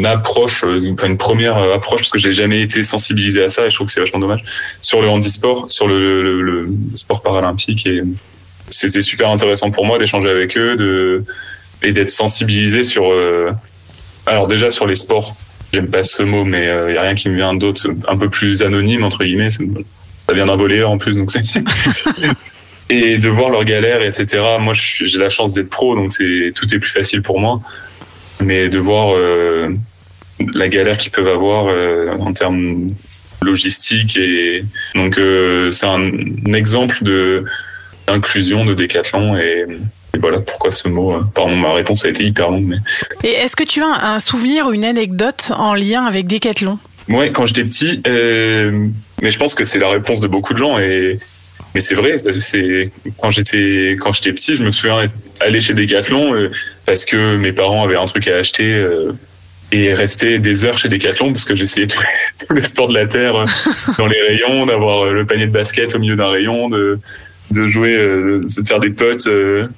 approche, 0.06 0.64
euh, 0.64 0.82
une 0.82 1.18
première 1.18 1.58
euh, 1.58 1.76
approche 1.76 2.02
parce 2.02 2.12
que 2.12 2.20
j'ai 2.20 2.32
jamais 2.32 2.62
été 2.62 2.84
sensibilisé 2.84 3.44
à 3.44 3.50
ça 3.50 3.66
et 3.66 3.70
je 3.70 3.76
trouve 3.76 3.88
que 3.88 3.94
c'est 3.94 4.00
vachement 4.00 4.20
dommage 4.20 4.44
sur 4.82 5.02
le 5.02 5.10
handisport, 5.10 5.68
sur 5.70 5.88
le, 5.88 6.68
sport 6.96 7.22
paralympique 7.22 7.86
et 7.86 8.04
c'était 8.70 9.02
super 9.02 9.30
intéressant 9.30 9.70
pour 9.70 9.86
moi 9.86 10.00
d'échanger 10.00 10.30
avec 10.30 10.58
eux, 10.58 11.24
et 11.84 11.92
d'être 11.92 12.12
sensibilisé 12.12 12.84
sur 12.84 13.12
euh, 13.12 13.52
alors 14.26 14.48
déjà 14.48 14.72
sur 14.72 14.88
les 14.88 14.96
sports 14.96 15.36
j'aime 15.74 15.88
pas 15.88 16.04
ce 16.04 16.24
mot, 16.24 16.44
mais 16.44 16.66
il 16.90 16.96
y 16.96 16.98
a 16.98 17.02
rien 17.02 17.16
qui 17.16 17.30
me 17.30 17.36
vient 17.36 17.54
d'autre, 17.54 17.88
un 18.08 18.18
peu 18.18 18.30
plus 18.30 18.62
anonyme 18.62 19.04
entre 19.06 19.24
guillemets. 19.24 19.52
Ça 19.52 20.34
vient 20.34 20.46
d'un 20.46 20.58
volleyeur 20.58 20.90
en 20.90 20.98
plus, 20.98 21.16
donc 21.16 21.32
c'est. 21.32 21.44
et 22.90 23.18
de 23.18 23.30
voir 23.30 23.50
leurs 23.50 23.64
galères, 23.64 24.02
etc. 24.02 24.44
Moi, 24.60 24.74
j'ai 24.76 25.20
la 25.20 25.30
chance 25.30 25.54
d'être 25.54 25.70
pro, 25.70 25.96
donc 25.96 26.12
c'est 26.12 26.52
tout 26.56 26.74
est 26.74 26.80
plus 26.80 26.90
facile 26.92 27.22
pour 27.22 27.40
moi. 27.40 27.62
Mais 28.42 28.70
de 28.70 28.80
voir 28.80 29.14
euh, 29.16 29.70
la 30.56 30.68
galère 30.68 30.98
qu'ils 30.98 31.12
peuvent 31.12 31.28
avoir 31.28 31.68
euh, 31.68 32.10
en 32.20 32.34
termes 32.34 32.90
logistiques 33.42 34.18
et 34.18 34.64
donc 34.96 35.18
euh, 35.18 35.72
c'est 35.72 35.86
un, 35.88 36.12
un 36.48 36.54
exemple 36.54 37.04
de 37.04 37.44
d'inclusion 38.08 38.66
de 38.66 38.74
décathlon 38.74 39.38
et, 39.38 39.66
et 40.14 40.18
voilà 40.18 40.40
pourquoi 40.40 40.72
ce 40.72 40.88
mot. 40.88 41.20
Pardon, 41.34 41.56
ma 41.56 41.74
réponse 41.74 42.06
a 42.06 42.10
été 42.10 42.24
hyper 42.24 42.50
longue, 42.50 42.66
mais 42.66 42.78
Et 43.24 43.34
est-ce 43.34 43.56
que 43.56 43.64
tu 43.64 43.82
as 43.82 44.14
un 44.14 44.20
souvenir 44.20 44.68
ou 44.68 44.74
une 44.74 44.86
anecdote 44.86 45.52
en 45.56 45.74
lien 45.74 46.06
avec 46.06 46.28
Decathlon 46.28 46.80
Ouais, 47.10 47.32
quand 47.32 47.46
j'étais 47.46 47.64
petit, 47.64 48.02
euh, 48.08 48.88
mais 49.22 49.32
je 49.32 49.38
pense 49.40 49.56
que 49.56 49.64
c'est 49.64 49.80
la 49.80 49.90
réponse 49.90 50.20
de 50.20 50.28
beaucoup 50.28 50.54
de 50.54 50.60
gens 50.60 50.80
et 50.80 51.20
mais 51.74 51.82
c'est 51.82 51.96
vrai, 51.96 52.18
c'est 52.32 52.90
quand 53.18 53.30
j'étais 53.30 53.96
quand 54.00 54.12
j'étais 54.12 54.34
petit, 54.34 54.56
je 54.56 54.64
me 54.64 54.72
souviens 54.72 55.10
allé 55.40 55.62
chez 55.62 55.74
Decathlon 55.74 56.34
euh, 56.34 56.52
parce 56.86 57.06
que 57.06 57.38
mes 57.38 57.54
parents 57.54 57.84
avaient 57.84 57.96
un 57.96 58.06
truc 58.06 58.28
à 58.28 58.38
acheter 58.38 58.74
euh, 58.74 59.14
et 59.72 59.94
rester 59.94 60.40
des 60.40 60.66
heures 60.66 60.78
chez 60.78 60.90
Decathlon 60.90 61.32
parce 61.32 61.46
que 61.46 61.56
j'essayais 61.56 61.88
tous 61.88 62.02
les, 62.54 62.62
sports 62.62 62.90
de 62.90 62.94
la 62.94 63.06
terre 63.06 63.36
euh, 63.36 63.46
dans 63.98 64.08
les 64.08 64.22
rayons, 64.22 64.66
d'avoir 64.66 65.12
le 65.12 65.26
panier 65.26 65.48
de 65.48 65.52
basket 65.52 65.96
au 65.96 66.00
milieu 66.00 66.16
d'un 66.16 66.30
rayon, 66.30 66.70
de 66.70 67.00
de 67.52 67.68
jouer, 67.68 67.98
de 67.98 68.66
faire 68.66 68.80
des 68.80 68.92
potes 68.92 69.28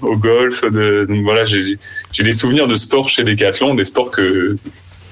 au 0.04 0.16
golf. 0.16 0.64
Donc 0.64 1.24
voilà, 1.24 1.44
j'ai 1.44 2.24
des 2.24 2.32
souvenirs 2.32 2.68
de 2.68 2.76
sport 2.76 3.10
chez 3.10 3.24
Decathlon, 3.24 3.74
des 3.74 3.84
sports 3.84 4.12
que 4.12 4.58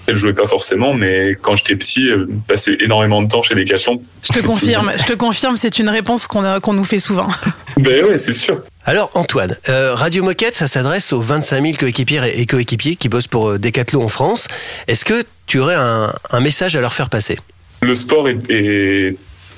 je 0.07 0.13
jouais 0.15 0.33
pas 0.33 0.45
forcément, 0.47 0.93
mais 0.93 1.35
quand 1.41 1.55
j'étais 1.55 1.75
petit, 1.75 2.09
euh, 2.09 2.27
passer 2.47 2.75
énormément 2.81 3.21
de 3.21 3.27
temps 3.27 3.41
chez 3.43 3.55
Decathlon. 3.55 4.01
Je 4.23 4.33
te 4.39 4.45
confirme, 4.45 4.91
je 4.97 5.03
te 5.05 5.13
confirme, 5.13 5.57
c'est 5.57 5.79
une 5.79 5.89
réponse 5.89 6.27
qu'on 6.27 6.73
nous 6.73 6.83
fait 6.83 6.99
souvent. 6.99 7.27
Ben 7.77 8.05
ouais, 8.05 8.17
c'est 8.19 8.33
sûr. 8.33 8.59
Alors 8.85 9.09
Antoine, 9.15 9.55
euh, 9.69 9.93
Radio 9.95 10.23
Moquette, 10.23 10.55
ça 10.55 10.67
s'adresse 10.67 11.13
aux 11.13 11.21
25 11.21 11.61
000 11.63 11.77
coéquipiers 11.79 12.21
et 12.39 12.45
coéquipiers 12.45 12.95
qui 12.95 13.09
bossent 13.09 13.27
pour 13.27 13.51
euh, 13.51 13.57
Decathlon 13.57 14.03
en 14.03 14.07
France. 14.07 14.47
Est-ce 14.87 15.03
que 15.05 15.23
tu 15.47 15.57
aurais 15.57 15.75
un, 15.75 16.13
un 16.29 16.39
message 16.41 16.75
à 16.75 16.81
leur 16.81 16.93
faire 16.93 17.09
passer? 17.09 17.39
Le 17.81 17.95
sport 17.95 18.27
est, 18.29 18.37
est- 18.51 19.17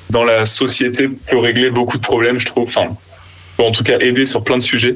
dans 0.10 0.24
la 0.24 0.46
société 0.46 1.10
peut 1.10 1.40
régler 1.40 1.70
beaucoup 1.72 1.98
de 1.98 2.04
problèmes, 2.04 2.40
je 2.40 2.46
trouve. 2.46 2.66
Enfin, 2.68 2.96
en 3.66 3.72
tout 3.72 3.84
cas 3.84 4.00
aider 4.00 4.26
sur 4.26 4.44
plein 4.44 4.58
de 4.58 4.62
sujets. 4.62 4.96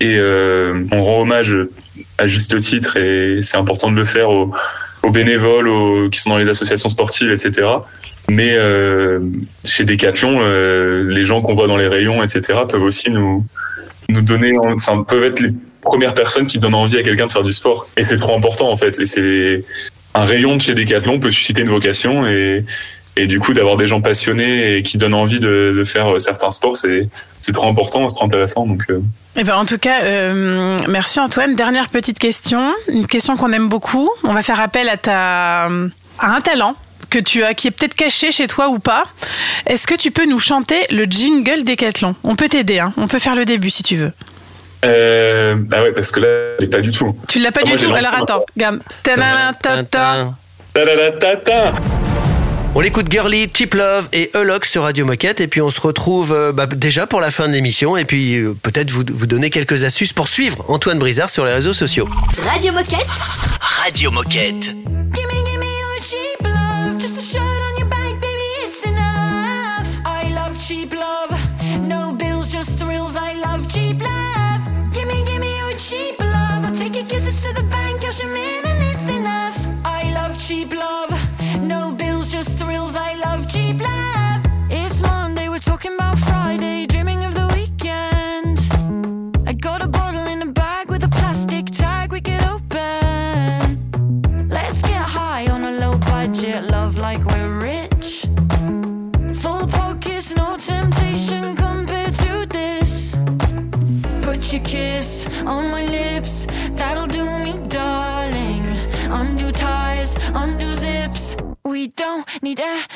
Et 0.00 0.16
euh, 0.16 0.84
on 0.92 1.02
rend 1.02 1.22
hommage 1.22 1.56
à 2.18 2.26
juste 2.26 2.58
titre 2.60 2.96
et 2.96 3.40
c'est 3.42 3.56
important 3.56 3.90
de 3.90 3.96
le 3.96 4.04
faire 4.04 4.30
aux, 4.30 4.52
bénévoles, 5.10 6.08
qui 6.10 6.20
sont 6.20 6.30
dans 6.30 6.38
les 6.38 6.48
associations 6.48 6.88
sportives, 6.88 7.32
etc. 7.32 7.68
Mais 8.28 8.54
euh, 8.54 9.18
chez 9.64 9.84
Decathlon, 9.84 10.38
euh, 10.40 11.04
les 11.10 11.24
gens 11.24 11.40
qu'on 11.40 11.54
voit 11.54 11.66
dans 11.66 11.76
les 11.76 11.88
rayons, 11.88 12.22
etc., 12.22 12.60
peuvent 12.68 12.82
aussi 12.82 13.10
nous 13.10 13.44
nous 14.08 14.22
donner, 14.22 14.56
enfin, 14.58 15.02
peuvent 15.02 15.24
être 15.24 15.40
les 15.40 15.52
premières 15.80 16.14
personnes 16.14 16.46
qui 16.46 16.58
donnent 16.58 16.74
envie 16.74 16.98
à 16.98 17.02
quelqu'un 17.02 17.26
de 17.26 17.32
faire 17.32 17.42
du 17.42 17.52
sport. 17.52 17.88
Et 17.96 18.04
c'est 18.04 18.16
trop 18.16 18.36
important 18.36 18.70
en 18.70 18.76
fait. 18.76 19.00
Et 19.00 19.06
c'est 19.06 19.64
un 20.14 20.24
rayon 20.24 20.56
de 20.56 20.62
chez 20.62 20.74
Decathlon 20.74 21.18
peut 21.18 21.30
susciter 21.30 21.62
une 21.62 21.70
vocation 21.70 22.26
et 22.26 22.64
et 23.16 23.26
du 23.26 23.40
coup 23.40 23.52
d'avoir 23.52 23.76
des 23.76 23.86
gens 23.86 24.00
passionnés 24.00 24.76
et 24.76 24.82
qui 24.82 24.96
donnent 24.98 25.14
envie 25.14 25.38
de, 25.40 25.74
de 25.76 25.84
faire 25.84 26.20
certains 26.20 26.50
sports, 26.50 26.76
c'est 26.76 27.08
trop 27.52 27.68
important, 27.68 28.08
c'est 28.08 28.14
trop 28.16 28.24
intéressant. 28.26 28.66
Donc 28.66 28.82
euh, 28.90 29.00
Eh 29.36 29.44
ben, 29.44 29.54
en 29.56 29.64
tout 29.66 29.78
cas, 29.78 30.02
euh, 30.04 30.78
merci 30.88 31.20
Antoine. 31.20 31.54
Dernière 31.54 31.88
petite 31.88 32.18
question, 32.18 32.72
une 32.88 33.06
question 33.06 33.36
qu'on 33.36 33.52
aime 33.52 33.68
beaucoup. 33.68 34.08
On 34.24 34.32
va 34.32 34.42
faire 34.42 34.60
appel 34.60 34.88
à 34.88 34.96
ta, 34.96 35.64
à 35.64 35.68
un 36.36 36.40
talent 36.40 36.74
que 37.10 37.18
tu 37.18 37.44
as, 37.44 37.52
qui 37.52 37.68
est 37.68 37.70
peut-être 37.72 37.94
caché 37.94 38.32
chez 38.32 38.46
toi 38.46 38.68
ou 38.70 38.78
pas. 38.78 39.04
Est-ce 39.66 39.86
que 39.86 39.94
tu 39.94 40.10
peux 40.10 40.24
nous 40.24 40.38
chanter 40.38 40.76
le 40.90 41.04
jingle 41.04 41.62
Décathlon 41.64 42.14
On 42.24 42.36
peut 42.36 42.48
t'aider, 42.48 42.78
hein. 42.78 42.94
on 42.96 43.06
peut 43.08 43.18
faire 43.18 43.34
le 43.34 43.44
début 43.44 43.68
si 43.68 43.82
tu 43.82 43.96
veux. 43.96 44.12
euh, 44.86 45.56
ah 45.72 45.82
ouais 45.82 45.92
parce 45.92 46.10
que 46.10 46.20
là, 46.20 46.28
est 46.60 46.66
pas 46.66 46.80
du 46.80 46.90
tout. 46.90 47.14
Tu 47.28 47.38
l'as 47.38 47.52
pas 47.52 47.62
du 47.62 47.72
moi, 47.72 47.78
tout? 47.78 47.92
Alors 47.94 48.14
attends, 48.14 48.44
regarde. 48.56 48.80
On 52.74 52.80
l'écoute 52.80 53.12
Girly, 53.12 53.48
Cheap 53.52 53.74
Love 53.74 54.08
et 54.14 54.30
Elox 54.34 54.70
sur 54.70 54.84
Radio 54.84 55.04
Moquette 55.04 55.42
et 55.42 55.46
puis 55.46 55.60
on 55.60 55.68
se 55.68 55.78
retrouve 55.78 56.32
euh, 56.32 56.52
bah, 56.52 56.64
déjà 56.64 57.06
pour 57.06 57.20
la 57.20 57.30
fin 57.30 57.46
de 57.46 57.52
l'émission 57.52 57.98
et 57.98 58.06
puis 58.06 58.36
euh, 58.36 58.54
peut-être 58.62 58.90
vous, 58.90 59.04
vous 59.12 59.26
donner 59.26 59.50
quelques 59.50 59.84
astuces 59.84 60.14
pour 60.14 60.26
suivre 60.26 60.64
Antoine 60.68 60.98
Brizard 60.98 61.28
sur 61.28 61.44
les 61.44 61.52
réseaux 61.52 61.74
sociaux. 61.74 62.08
Radio 62.38 62.72
Moquette. 62.72 63.06
Radio 63.60 64.10
Moquette. 64.10 64.70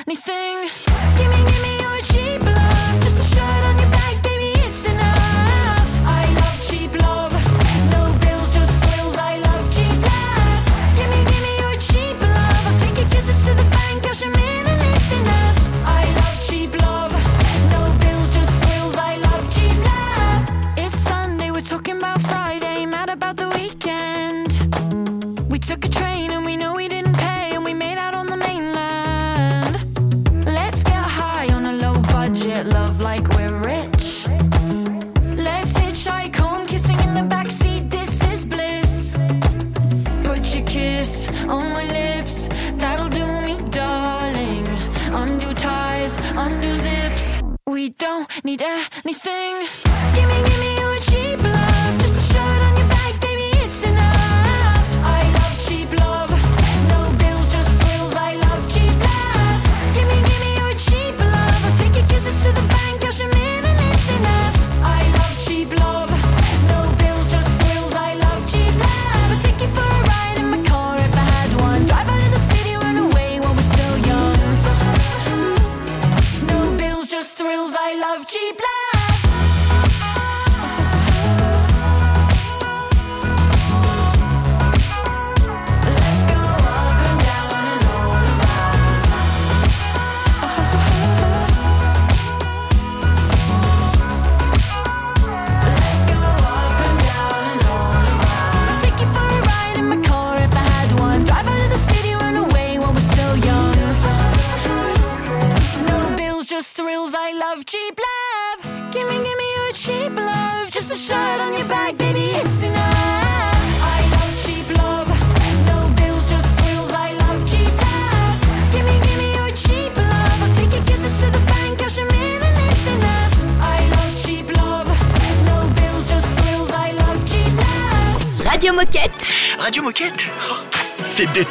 Anything. 0.08 0.95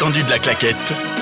C'est 0.05 0.11
détendu 0.11 0.23
de 0.23 0.29
la 0.29 0.39
claquette. 0.39 1.14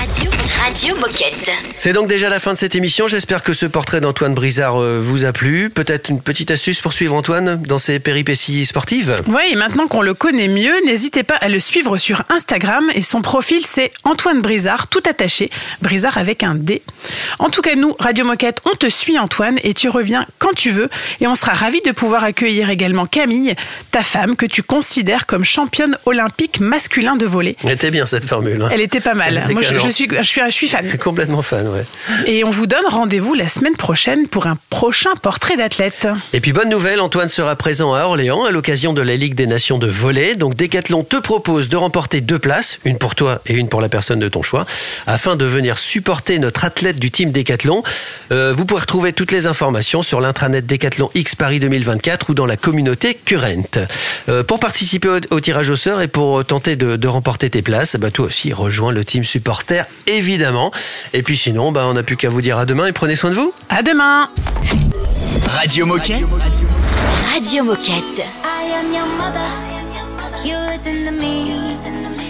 Radio, 0.00 0.30
Radio 0.62 0.96
Moquette. 0.96 1.50
C'est 1.76 1.92
donc 1.92 2.08
déjà 2.08 2.28
la 2.28 2.38
fin 2.40 2.52
de 2.54 2.58
cette 2.58 2.74
émission. 2.74 3.06
J'espère 3.06 3.42
que 3.42 3.52
ce 3.52 3.66
portrait 3.66 4.00
d'Antoine 4.00 4.34
Brizard 4.34 4.80
euh, 4.80 4.98
vous 5.00 5.24
a 5.26 5.32
plu. 5.32 5.68
Peut-être 5.68 6.08
une 6.08 6.20
petite 6.22 6.50
astuce 6.50 6.80
pour 6.80 6.92
suivre 6.92 7.14
Antoine 7.14 7.60
dans 7.62 7.78
ses 7.78 7.98
péripéties 7.98 8.64
sportives 8.66 9.14
Ouais, 9.26 9.50
et 9.50 9.56
maintenant 9.56 9.88
qu'on 9.88 10.00
le 10.02 10.14
connaît 10.14 10.48
mieux, 10.48 10.72
n'hésitez 10.86 11.22
pas 11.22 11.34
à 11.36 11.48
le 11.48 11.60
suivre 11.60 11.98
sur 11.98 12.22
Instagram 12.30 12.84
et 12.94 13.02
son 13.02 13.20
profil 13.20 13.64
c'est 13.66 13.90
Antoine 14.04 14.40
Brizard, 14.40 14.88
tout 14.88 15.02
attaché, 15.08 15.50
Brizard 15.82 16.16
avec 16.18 16.42
un 16.44 16.54
D. 16.54 16.82
En 17.38 17.50
tout 17.50 17.60
cas, 17.62 17.74
nous, 17.74 17.94
Radio 17.98 18.24
Moquette, 18.24 18.60
on 18.70 18.74
te 18.76 18.88
suit 18.88 19.18
Antoine 19.18 19.58
et 19.62 19.74
tu 19.74 19.88
reviens 19.88 20.26
quand 20.38 20.54
tu 20.54 20.70
veux 20.70 20.88
et 21.20 21.26
on 21.26 21.34
sera 21.34 21.52
ravis 21.52 21.82
de 21.84 21.92
pouvoir 21.92 22.24
accueillir 22.24 22.70
également 22.70 23.06
Camille, 23.06 23.54
ta 23.90 24.02
femme 24.02 24.36
que 24.36 24.46
tu 24.46 24.62
considères 24.62 25.26
comme 25.26 25.44
championne 25.44 25.96
olympique 26.06 26.58
masculin 26.60 27.16
de 27.16 27.26
volley. 27.26 27.56
Elle 27.64 27.72
était 27.72 27.90
bien 27.90 28.06
cette 28.06 28.24
formule. 28.24 28.62
hein. 28.62 28.68
Elle 28.72 28.80
était 28.80 29.00
pas 29.00 29.14
mal. 29.14 29.46
Moi, 29.50 29.62
je, 29.62 29.76
je 29.76 29.89
calante. 29.90 29.94
suis, 29.94 30.08
je, 30.16 30.22
suis, 30.22 30.40
je 30.46 30.50
suis 30.50 30.68
fan. 30.68 30.98
Complètement 30.98 31.42
fan, 31.42 31.66
ouais. 31.68 31.84
Et 32.26 32.44
on 32.44 32.50
vous 32.50 32.66
donne 32.66 32.84
rendez-vous 32.88 33.34
la 33.34 33.48
semaine 33.48 33.76
prochaine 33.76 34.26
pour 34.28 34.46
un 34.46 34.56
prochain 34.70 35.10
portrait 35.22 35.56
d'athlète. 35.56 36.08
Et 36.32 36.40
puis 36.40 36.52
bonne 36.52 36.68
nouvelle, 36.68 37.00
Antoine 37.00 37.28
sera 37.28 37.56
présent 37.56 37.94
à 37.94 38.02
Orléans 38.04 38.44
à 38.44 38.50
l'occasion 38.50 38.92
de 38.92 39.02
la 39.02 39.16
Ligue 39.16 39.34
des 39.34 39.46
Nations 39.46 39.78
de 39.78 39.86
volley. 39.86 40.34
Donc 40.36 40.56
Decathlon 40.56 41.04
te 41.04 41.16
propose 41.16 41.68
de 41.68 41.76
remporter 41.76 42.20
deux 42.20 42.38
places, 42.38 42.78
une 42.84 42.98
pour 42.98 43.14
toi 43.14 43.40
et 43.46 43.54
une 43.54 43.68
pour 43.68 43.80
la 43.80 43.88
personne 43.88 44.18
de 44.18 44.28
ton 44.28 44.42
choix, 44.42 44.66
afin 45.06 45.36
de 45.36 45.44
venir 45.44 45.78
supporter 45.78 46.38
notre 46.38 46.64
athlète 46.64 47.00
du 47.00 47.10
team 47.10 47.32
Decathlon. 47.32 47.82
Euh, 48.32 48.52
vous 48.56 48.64
pouvez 48.64 48.80
retrouver 48.80 49.12
toutes 49.12 49.32
les 49.32 49.46
informations 49.46 50.02
sur 50.02 50.20
l'intranet 50.20 50.66
Decathlon 50.66 51.10
X 51.14 51.34
Paris 51.34 51.60
2024 51.60 52.30
ou 52.30 52.34
dans 52.34 52.46
la 52.46 52.56
communauté 52.56 53.14
Current. 53.14 53.78
Euh, 54.28 54.42
pour 54.42 54.60
participer 54.60 55.08
au, 55.08 55.18
au 55.30 55.40
tirage 55.40 55.70
au 55.70 55.76
sort 55.76 56.00
et 56.00 56.08
pour 56.08 56.44
tenter 56.44 56.76
de, 56.76 56.96
de 56.96 57.08
remporter 57.08 57.50
tes 57.50 57.62
places, 57.62 57.96
bah, 57.96 58.10
toi 58.10 58.26
aussi 58.26 58.52
rejoins 58.52 58.92
le 58.92 59.04
team 59.04 59.24
supporter 59.24 59.79
évidemment. 60.06 60.72
Et 61.12 61.22
puis 61.22 61.36
sinon, 61.36 61.72
bah, 61.72 61.84
on 61.86 61.94
n'a 61.94 62.02
plus 62.02 62.16
qu'à 62.16 62.28
vous 62.28 62.42
dire 62.42 62.58
à 62.58 62.66
demain 62.66 62.86
et 62.86 62.92
prenez 62.92 63.16
soin 63.16 63.30
de 63.30 63.34
vous. 63.34 63.52
À 63.68 63.82
demain 63.82 64.28
Radio 65.48 65.86
Moquette. 65.86 66.24
Radio 67.32 67.64
Moquette. 67.64 68.18
I 68.44 68.72
am 68.72 68.92
your 68.92 69.06
mother. 69.18 69.46
You 70.44 70.56
listen 70.70 71.04
to 71.04 71.10
me. 71.10 71.74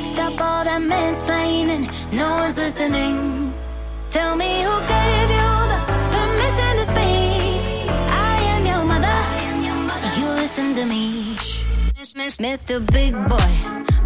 Stop 0.02 0.40
all 0.40 0.64
that 0.64 0.80
mansplaining. 0.80 1.88
No 2.12 2.36
one's 2.36 2.56
listening. 2.56 3.52
Tell 4.10 4.34
me 4.36 4.62
who 4.62 4.74
gave 4.88 5.30
you 5.30 5.50
the 5.70 5.78
permission 6.10 6.76
to 6.76 6.84
speak. 6.88 7.90
I 8.10 8.40
am 8.54 8.66
your 8.66 8.84
mother. 8.84 10.20
You 10.20 10.26
listen 10.40 10.74
to 10.74 10.84
me. 10.86 11.36
Miss, 11.96 12.16
miss, 12.16 12.36
Mr. 12.38 12.80
Big 12.92 13.12
Boy, 13.28 13.52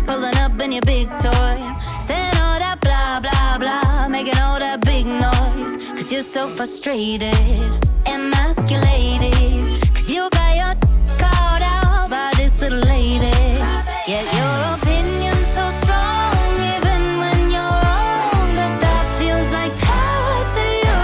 pulling 0.07 0.37
up 0.37 0.61
in 0.61 0.73
your 0.73 0.83
big 0.83 1.09
toy, 1.17 1.57
saying 2.01 2.37
blah 2.81 3.21
blah 3.21 3.59
blah, 3.59 4.09
making 4.09 4.39
all 4.39 4.59
that 4.59 4.81
big 4.85 5.07
noise. 5.07 5.77
Cause 5.93 6.11
you're 6.13 6.23
so 6.23 6.49
frustrated, 6.49 7.35
emasculated. 8.07 9.35
Cause 9.95 10.11
you 10.11 10.29
got 10.31 10.57
your 10.57 10.75
called 11.19 11.63
out 11.63 12.11
by 12.11 12.31
this 12.37 12.61
little 12.61 12.81
lady. 12.81 13.31
Yet 14.07 14.25
your 14.39 14.57
opinion's 14.75 15.47
so 15.59 15.65
strong, 15.83 16.35
even 16.75 17.01
when 17.23 17.51
you're 17.55 17.79
wrong. 17.85 18.49
But 18.59 18.75
that 18.85 19.05
feels 19.19 19.53
like 19.53 19.75
power 19.91 20.39
to 20.57 20.65
you. 20.85 21.01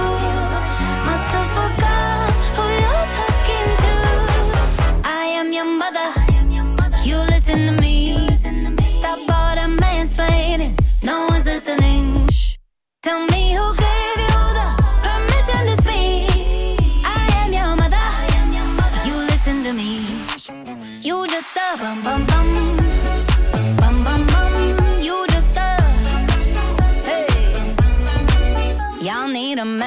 Must 1.06 1.30
have 1.36 1.50
forgot 1.58 2.30
who 2.56 2.64
you're 2.82 3.08
talking 3.18 3.68
to. 3.84 3.94
I 5.08 5.24
am 5.40 5.52
your 5.52 5.64
mother. 5.64 6.19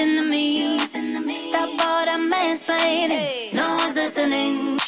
Listen 0.00 0.14
to 1.12 1.20
me. 1.20 1.34
Stop 1.34 1.68
all 1.68 2.06
that 2.06 2.18
mansplaining. 2.18 3.52
No 3.52 3.74
one's 3.76 3.96
listening. 3.96 4.78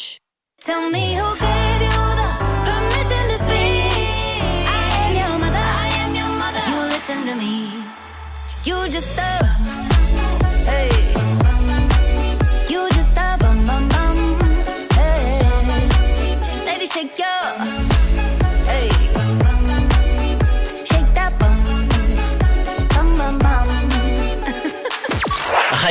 Tell 0.58 0.88
me 0.88 1.14
who 1.14 1.28
gave 1.36 1.80
you 1.86 1.98
the 2.20 2.28
permission 2.64 3.24
to 3.28 3.36
speak. 3.44 4.68
I 4.72 4.88
am 5.04 5.12
your 5.20 5.38
mother. 5.38 5.66
I 5.84 5.88
am 6.02 6.14
your 6.14 6.32
mother. 6.40 6.64
You 6.70 6.78
listen 6.94 7.26
to 7.26 7.34
me. 7.34 7.84
You 8.64 8.88
just 8.88 9.18
a. 9.18 9.51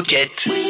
Moquette. 0.00 0.69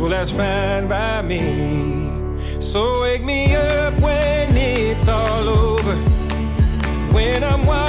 Well, 0.00 0.10
that's 0.10 0.30
fine 0.30 0.88
by 0.88 1.22
me. 1.22 2.60
So 2.60 3.00
wake 3.02 3.24
me 3.24 3.56
up 3.56 3.94
when 4.00 4.56
it's 4.56 5.08
all 5.08 5.48
over. 5.48 5.94
When 7.12 7.42
I'm 7.42 7.64
wiser 7.66 7.85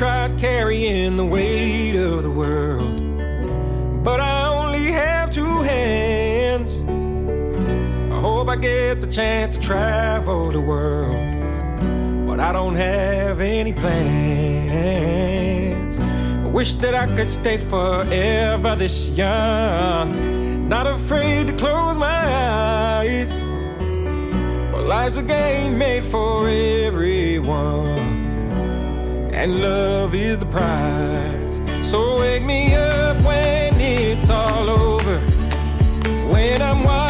tried 0.00 0.32
carrying 0.38 1.16
the 1.18 1.26
weight 1.26 1.94
of 1.94 2.22
the 2.22 2.30
world, 2.30 3.18
but 4.02 4.18
I 4.18 4.48
only 4.48 4.86
have 4.92 5.30
two 5.30 5.60
hands. 5.60 6.78
I 8.10 8.18
hope 8.18 8.48
I 8.48 8.56
get 8.56 9.02
the 9.02 9.06
chance 9.06 9.58
to 9.58 9.62
travel 9.62 10.52
the 10.52 10.60
world, 10.62 11.14
but 12.26 12.40
I 12.40 12.50
don't 12.50 12.76
have 12.76 13.42
any 13.42 13.74
plans. 13.74 13.98
I 15.98 16.46
wish 16.46 16.72
that 16.80 16.94
I 16.94 17.04
could 17.14 17.28
stay 17.28 17.58
forever 17.58 18.76
this 18.76 19.10
young, 19.10 20.66
not 20.66 20.86
afraid 20.86 21.48
to 21.48 21.52
close 21.58 21.98
my 21.98 22.24
eyes. 22.26 23.30
But 24.72 24.84
life's 24.84 25.18
a 25.18 25.22
game 25.22 25.76
made 25.76 26.04
for 26.04 26.48
everyone 26.48 27.99
and 29.42 29.62
love 29.62 30.14
is 30.14 30.38
the 30.38 30.44
prize. 30.44 31.62
So 31.82 32.20
wake 32.20 32.44
me 32.44 32.74
up 32.74 33.16
when 33.24 33.72
it's 33.80 34.28
all 34.28 34.68
over. 34.68 35.16
When 36.30 36.60
I'm 36.60 36.82
wiser 36.84 37.09